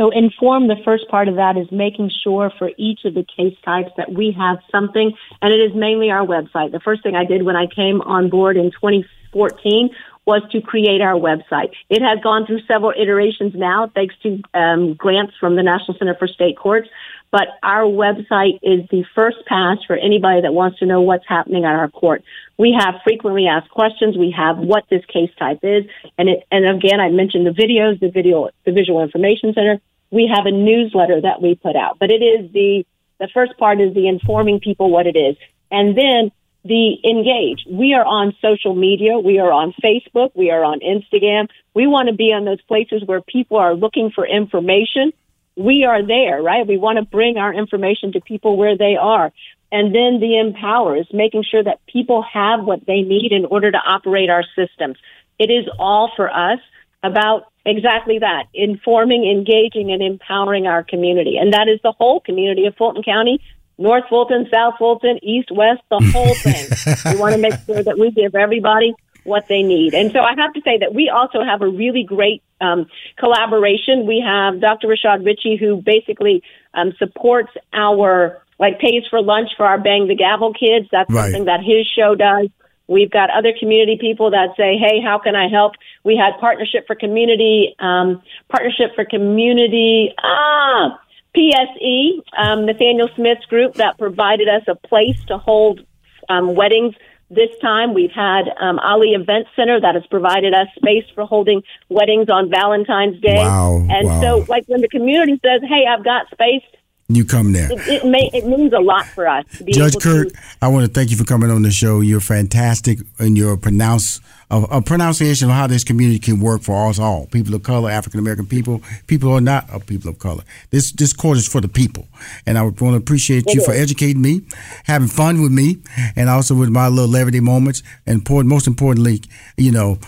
So 0.00 0.08
inform, 0.08 0.66
the 0.66 0.80
first 0.82 1.08
part 1.10 1.28
of 1.28 1.36
that 1.36 1.58
is 1.58 1.70
making 1.70 2.10
sure 2.24 2.50
for 2.58 2.70
each 2.78 3.00
of 3.04 3.12
the 3.12 3.22
case 3.22 3.54
types 3.62 3.90
that 3.98 4.10
we 4.10 4.32
have 4.32 4.56
something, 4.72 5.12
and 5.42 5.52
it 5.52 5.58
is 5.58 5.76
mainly 5.76 6.10
our 6.10 6.24
website. 6.26 6.72
The 6.72 6.80
first 6.80 7.02
thing 7.02 7.14
I 7.14 7.26
did 7.26 7.42
when 7.42 7.54
I 7.54 7.66
came 7.66 8.00
on 8.00 8.30
board 8.30 8.56
in 8.56 8.70
2014 8.70 9.90
was 10.24 10.40
to 10.52 10.62
create 10.62 11.02
our 11.02 11.20
website. 11.20 11.72
It 11.90 12.00
has 12.00 12.18
gone 12.22 12.46
through 12.46 12.60
several 12.66 12.94
iterations 12.96 13.52
now, 13.54 13.90
thanks 13.94 14.14
to 14.22 14.40
um, 14.54 14.94
grants 14.94 15.34
from 15.38 15.56
the 15.56 15.62
National 15.62 15.98
Center 15.98 16.14
for 16.14 16.28
State 16.28 16.56
Courts. 16.56 16.88
But 17.30 17.48
our 17.62 17.82
website 17.82 18.58
is 18.62 18.88
the 18.90 19.04
first 19.14 19.36
pass 19.46 19.78
for 19.86 19.96
anybody 19.96 20.40
that 20.40 20.54
wants 20.54 20.78
to 20.78 20.86
know 20.86 21.02
what's 21.02 21.26
happening 21.28 21.64
at 21.66 21.74
our 21.74 21.88
court. 21.88 22.24
We 22.58 22.74
have 22.78 22.94
frequently 23.04 23.46
asked 23.46 23.70
questions. 23.70 24.16
We 24.16 24.34
have 24.36 24.56
what 24.56 24.84
this 24.88 25.04
case 25.04 25.30
type 25.38 25.60
is, 25.62 25.84
and 26.16 26.30
it, 26.30 26.46
and 26.50 26.64
again, 26.64 27.00
I 27.00 27.10
mentioned 27.10 27.46
the 27.46 27.50
videos, 27.50 28.00
the 28.00 28.10
video, 28.10 28.48
the 28.64 28.72
Visual 28.72 29.02
Information 29.02 29.52
Center. 29.52 29.80
We 30.10 30.30
have 30.34 30.46
a 30.46 30.50
newsletter 30.50 31.20
that 31.20 31.40
we 31.40 31.54
put 31.54 31.76
out, 31.76 31.98
but 31.98 32.10
it 32.10 32.22
is 32.22 32.52
the 32.52 32.84
the 33.18 33.28
first 33.34 33.58
part 33.58 33.80
is 33.80 33.94
the 33.94 34.08
informing 34.08 34.60
people 34.60 34.90
what 34.90 35.06
it 35.06 35.16
is, 35.16 35.36
and 35.70 35.96
then 35.96 36.32
the 36.64 36.98
engage. 37.04 37.64
We 37.70 37.94
are 37.94 38.04
on 38.04 38.34
social 38.42 38.74
media. 38.74 39.18
We 39.18 39.38
are 39.38 39.50
on 39.50 39.72
Facebook. 39.82 40.32
We 40.34 40.50
are 40.50 40.64
on 40.64 40.80
Instagram. 40.80 41.48
We 41.74 41.86
want 41.86 42.08
to 42.08 42.14
be 42.14 42.32
on 42.32 42.44
those 42.44 42.60
places 42.62 43.02
where 43.04 43.20
people 43.20 43.56
are 43.56 43.74
looking 43.74 44.10
for 44.10 44.26
information. 44.26 45.12
We 45.56 45.84
are 45.84 46.06
there, 46.06 46.42
right? 46.42 46.66
We 46.66 46.76
want 46.76 46.98
to 46.98 47.04
bring 47.04 47.36
our 47.36 47.52
information 47.52 48.12
to 48.12 48.20
people 48.20 48.56
where 48.56 48.76
they 48.76 48.96
are. 48.96 49.32
And 49.72 49.94
then 49.94 50.20
the 50.20 50.38
empower 50.38 50.96
is 50.96 51.06
making 51.12 51.44
sure 51.44 51.62
that 51.62 51.84
people 51.86 52.22
have 52.22 52.64
what 52.64 52.84
they 52.86 53.02
need 53.02 53.32
in 53.32 53.44
order 53.44 53.70
to 53.70 53.78
operate 53.78 54.28
our 54.28 54.44
systems. 54.56 54.98
It 55.38 55.50
is 55.50 55.66
all 55.78 56.10
for 56.16 56.28
us 56.28 56.58
about 57.02 57.49
exactly 57.64 58.18
that, 58.18 58.44
informing, 58.54 59.24
engaging, 59.30 59.92
and 59.92 60.02
empowering 60.02 60.66
our 60.66 60.82
community. 60.82 61.36
And 61.36 61.52
that 61.52 61.68
is 61.68 61.80
the 61.82 61.92
whole 61.92 62.20
community 62.20 62.66
of 62.66 62.74
Fulton 62.76 63.02
County, 63.02 63.40
North 63.78 64.04
Fulton, 64.08 64.46
South 64.52 64.74
Fulton, 64.78 65.18
East, 65.22 65.50
West, 65.50 65.80
the 65.90 65.98
whole 66.12 66.34
thing. 66.34 67.14
we 67.14 67.20
want 67.20 67.34
to 67.34 67.40
make 67.40 67.54
sure 67.66 67.82
that 67.82 67.98
we 67.98 68.10
give 68.10 68.34
everybody 68.34 68.94
what 69.24 69.46
they 69.48 69.62
need. 69.62 69.94
And 69.94 70.12
so 70.12 70.20
I 70.20 70.34
have 70.36 70.52
to 70.54 70.60
say 70.62 70.78
that 70.78 70.94
we 70.94 71.08
also 71.10 71.42
have 71.44 71.62
a 71.62 71.68
really 71.68 72.04
great 72.04 72.42
um, 72.60 72.86
collaboration. 73.18 74.06
We 74.06 74.22
have 74.26 74.60
Dr. 74.60 74.88
Rashad 74.88 75.24
Richey, 75.24 75.56
who 75.56 75.76
basically 75.82 76.42
um, 76.74 76.92
supports 76.98 77.50
our, 77.72 78.42
like, 78.58 78.78
pays 78.80 79.02
for 79.08 79.22
lunch 79.22 79.50
for 79.56 79.66
our 79.66 79.78
Bang 79.78 80.08
the 80.08 80.14
Gavel 80.14 80.52
kids. 80.54 80.88
That's 80.90 81.10
Right. 81.12 81.24
something 81.30 81.44
that 81.46 81.60
his 81.62 81.86
show 81.86 82.14
does. 82.14 82.48
We've 82.90 83.10
got 83.10 83.30
other 83.30 83.54
community 83.58 83.96
people 84.00 84.32
that 84.32 84.56
say, 84.56 84.76
"Hey, 84.76 85.00
how 85.00 85.18
can 85.18 85.36
I 85.36 85.48
help?" 85.48 85.74
We 86.02 86.16
had 86.16 86.32
partnership 86.40 86.88
for 86.88 86.96
community, 86.96 87.76
um, 87.78 88.20
partnership 88.48 88.96
for 88.96 89.04
community. 89.04 90.12
Ah, 90.18 90.98
PSE, 91.32 92.20
um, 92.36 92.66
Nathaniel 92.66 93.08
Smith's 93.14 93.46
group 93.46 93.74
that 93.74 93.96
provided 93.96 94.48
us 94.48 94.62
a 94.66 94.74
place 94.74 95.24
to 95.28 95.38
hold 95.38 95.80
um, 96.28 96.56
weddings 96.56 96.96
this 97.30 97.50
time. 97.60 97.94
We've 97.94 98.10
had 98.10 98.50
um, 98.60 98.80
Ali 98.80 99.10
Event 99.10 99.46
Center 99.54 99.80
that 99.80 99.94
has 99.94 100.04
provided 100.06 100.52
us 100.52 100.66
space 100.74 101.04
for 101.14 101.24
holding 101.24 101.62
weddings 101.88 102.28
on 102.28 102.50
Valentine's 102.50 103.20
Day. 103.20 103.36
Wow, 103.36 103.86
and 103.88 104.08
wow. 104.08 104.20
so, 104.20 104.44
like 104.48 104.64
when 104.66 104.80
the 104.80 104.88
community 104.88 105.40
says, 105.44 105.60
"Hey, 105.62 105.86
I've 105.86 106.04
got 106.04 106.28
space," 106.32 106.64
You 107.12 107.24
come 107.24 107.52
there. 107.52 107.70
it, 107.72 107.88
it, 107.88 108.06
may, 108.06 108.30
it 108.32 108.46
means 108.46 108.72
a 108.72 108.78
lot 108.78 109.04
for 109.06 109.26
us. 109.26 109.44
To 109.58 109.64
be 109.64 109.72
Judge 109.72 109.98
Kirk, 109.98 110.28
to, 110.28 110.38
I 110.62 110.68
want 110.68 110.86
to 110.86 110.92
thank 110.92 111.10
you 111.10 111.16
for 111.16 111.24
coming 111.24 111.50
on 111.50 111.62
the 111.62 111.70
show. 111.70 112.00
You're 112.00 112.20
fantastic 112.20 113.00
in 113.18 113.34
your 113.34 113.56
pronounce 113.56 114.20
a, 114.50 114.62
a 114.62 114.82
pronunciation 114.82 115.48
of 115.48 115.54
how 115.54 115.66
this 115.66 115.84
community 115.84 116.18
can 116.18 116.40
work 116.40 116.62
for 116.62 116.88
us 116.88 116.98
all, 116.98 117.26
people 117.26 117.54
of 117.54 117.62
color, 117.62 117.90
African 117.90 118.20
American 118.20 118.46
people, 118.46 118.82
people 119.06 119.30
who 119.30 119.36
are 119.36 119.40
not 119.40 119.68
of 119.70 119.86
people 119.86 120.10
of 120.10 120.18
color. 120.18 120.42
This 120.70 120.92
this 120.92 121.12
court 121.12 121.38
is 121.38 121.48
for 121.48 121.60
the 121.60 121.68
people, 121.68 122.08
and 122.46 122.58
I 122.58 122.62
want 122.62 122.78
to 122.78 122.94
appreciate 122.94 123.46
you 123.54 123.60
It 123.60 123.64
for 123.64 123.72
educating 123.72 124.22
me, 124.22 124.42
having 124.84 125.08
fun 125.08 125.42
with 125.42 125.52
me, 125.52 125.78
and 126.16 126.28
also 126.28 126.54
with 126.54 126.68
my 126.68 126.88
little 126.88 127.10
levity 127.10 127.40
moments. 127.40 127.82
And 128.06 128.16
important, 128.16 128.48
most 128.50 128.66
importantly, 128.66 129.22
you 129.56 129.72
know, 129.72 129.98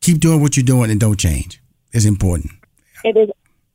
keep 0.00 0.20
doing 0.20 0.40
what 0.40 0.56
you're 0.56 0.64
doing 0.64 0.90
and 0.90 1.00
don't 1.00 1.18
change. 1.18 1.60
It's 1.92 2.04
important. 2.04 2.52
it 3.04 3.16
is. 3.16 3.30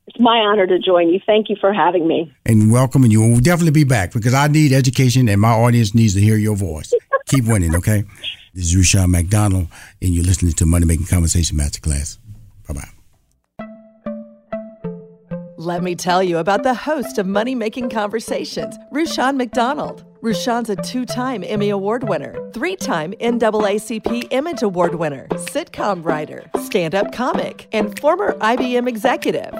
It's 0.06 0.20
my 0.20 0.38
honor 0.38 0.66
to 0.66 0.78
join 0.78 1.08
you. 1.08 1.20
Thank 1.24 1.48
you 1.48 1.56
for 1.60 1.72
having 1.72 2.06
me. 2.06 2.32
and 2.44 2.70
welcome, 2.70 3.04
and 3.04 3.12
you 3.12 3.20
will 3.22 3.40
definitely 3.40 3.70
be 3.72 3.84
back 3.84 4.12
because 4.12 4.34
I 4.34 4.48
need 4.48 4.72
education 4.72 5.28
and 5.28 5.40
my 5.40 5.52
audience 5.52 5.94
needs 5.94 6.14
to 6.14 6.20
hear 6.20 6.36
your 6.36 6.56
voice. 6.56 6.92
Keep 7.26 7.46
winning, 7.46 7.74
okay? 7.74 8.04
This 8.52 8.66
is 8.66 8.76
Rushion 8.76 9.10
McDonald, 9.10 9.68
and 10.02 10.14
you're 10.14 10.24
listening 10.24 10.52
to 10.52 10.66
Money 10.66 10.84
Making 10.84 11.06
Conversation 11.06 11.56
Masterclass. 11.56 12.18
Bye 12.68 12.74
bye. 12.74 12.88
Let 15.56 15.82
me 15.82 15.94
tell 15.94 16.22
you 16.22 16.36
about 16.36 16.62
the 16.62 16.74
host 16.74 17.16
of 17.16 17.26
Money 17.26 17.54
Making 17.54 17.88
Conversations, 17.88 18.76
Rushion 18.90 19.38
McDonald. 19.38 20.04
Rushion's 20.20 20.68
a 20.70 20.76
two 20.76 21.06
time 21.06 21.42
Emmy 21.44 21.70
Award 21.70 22.08
winner, 22.08 22.36
three 22.52 22.76
time 22.76 23.12
NAACP 23.20 24.28
Image 24.30 24.62
Award 24.62 24.94
winner, 24.96 25.26
sitcom 25.32 26.04
writer, 26.04 26.44
stand 26.58 26.94
up 26.94 27.12
comic, 27.12 27.68
and 27.72 27.98
former 27.98 28.34
IBM 28.38 28.86
executive. 28.86 29.54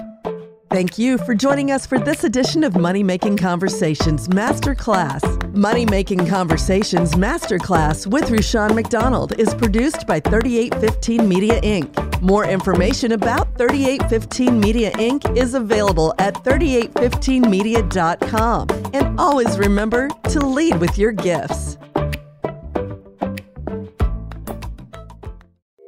Thank 0.75 0.97
you 0.97 1.17
for 1.19 1.33
joining 1.33 1.71
us 1.71 1.85
for 1.85 1.97
this 1.97 2.25
edition 2.25 2.65
of 2.65 2.75
Money 2.75 3.01
Making 3.01 3.37
Conversations 3.37 4.27
Masterclass. 4.27 5.23
Money 5.55 5.85
Making 5.85 6.27
Conversations 6.27 7.13
Masterclass 7.13 8.05
with 8.05 8.29
Rushion 8.29 8.75
McDonald 8.75 9.39
is 9.39 9.55
produced 9.55 10.05
by 10.05 10.19
3815 10.19 11.29
Media 11.29 11.61
Inc. 11.61 12.21
More 12.21 12.43
information 12.43 13.13
about 13.13 13.57
3815 13.57 14.59
Media 14.59 14.91
Inc. 14.91 15.37
is 15.37 15.53
available 15.53 16.13
at 16.19 16.33
3815media.com. 16.43 18.67
And 18.93 19.17
always 19.17 19.57
remember 19.57 20.09
to 20.27 20.45
lead 20.45 20.81
with 20.81 20.97
your 20.97 21.13
gifts. 21.13 21.77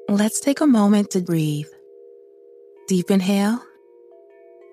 Let's 0.08 0.40
take 0.40 0.62
a 0.62 0.66
moment 0.66 1.12
to 1.12 1.20
breathe. 1.20 1.68
Deep 2.88 3.12
inhale. 3.12 3.62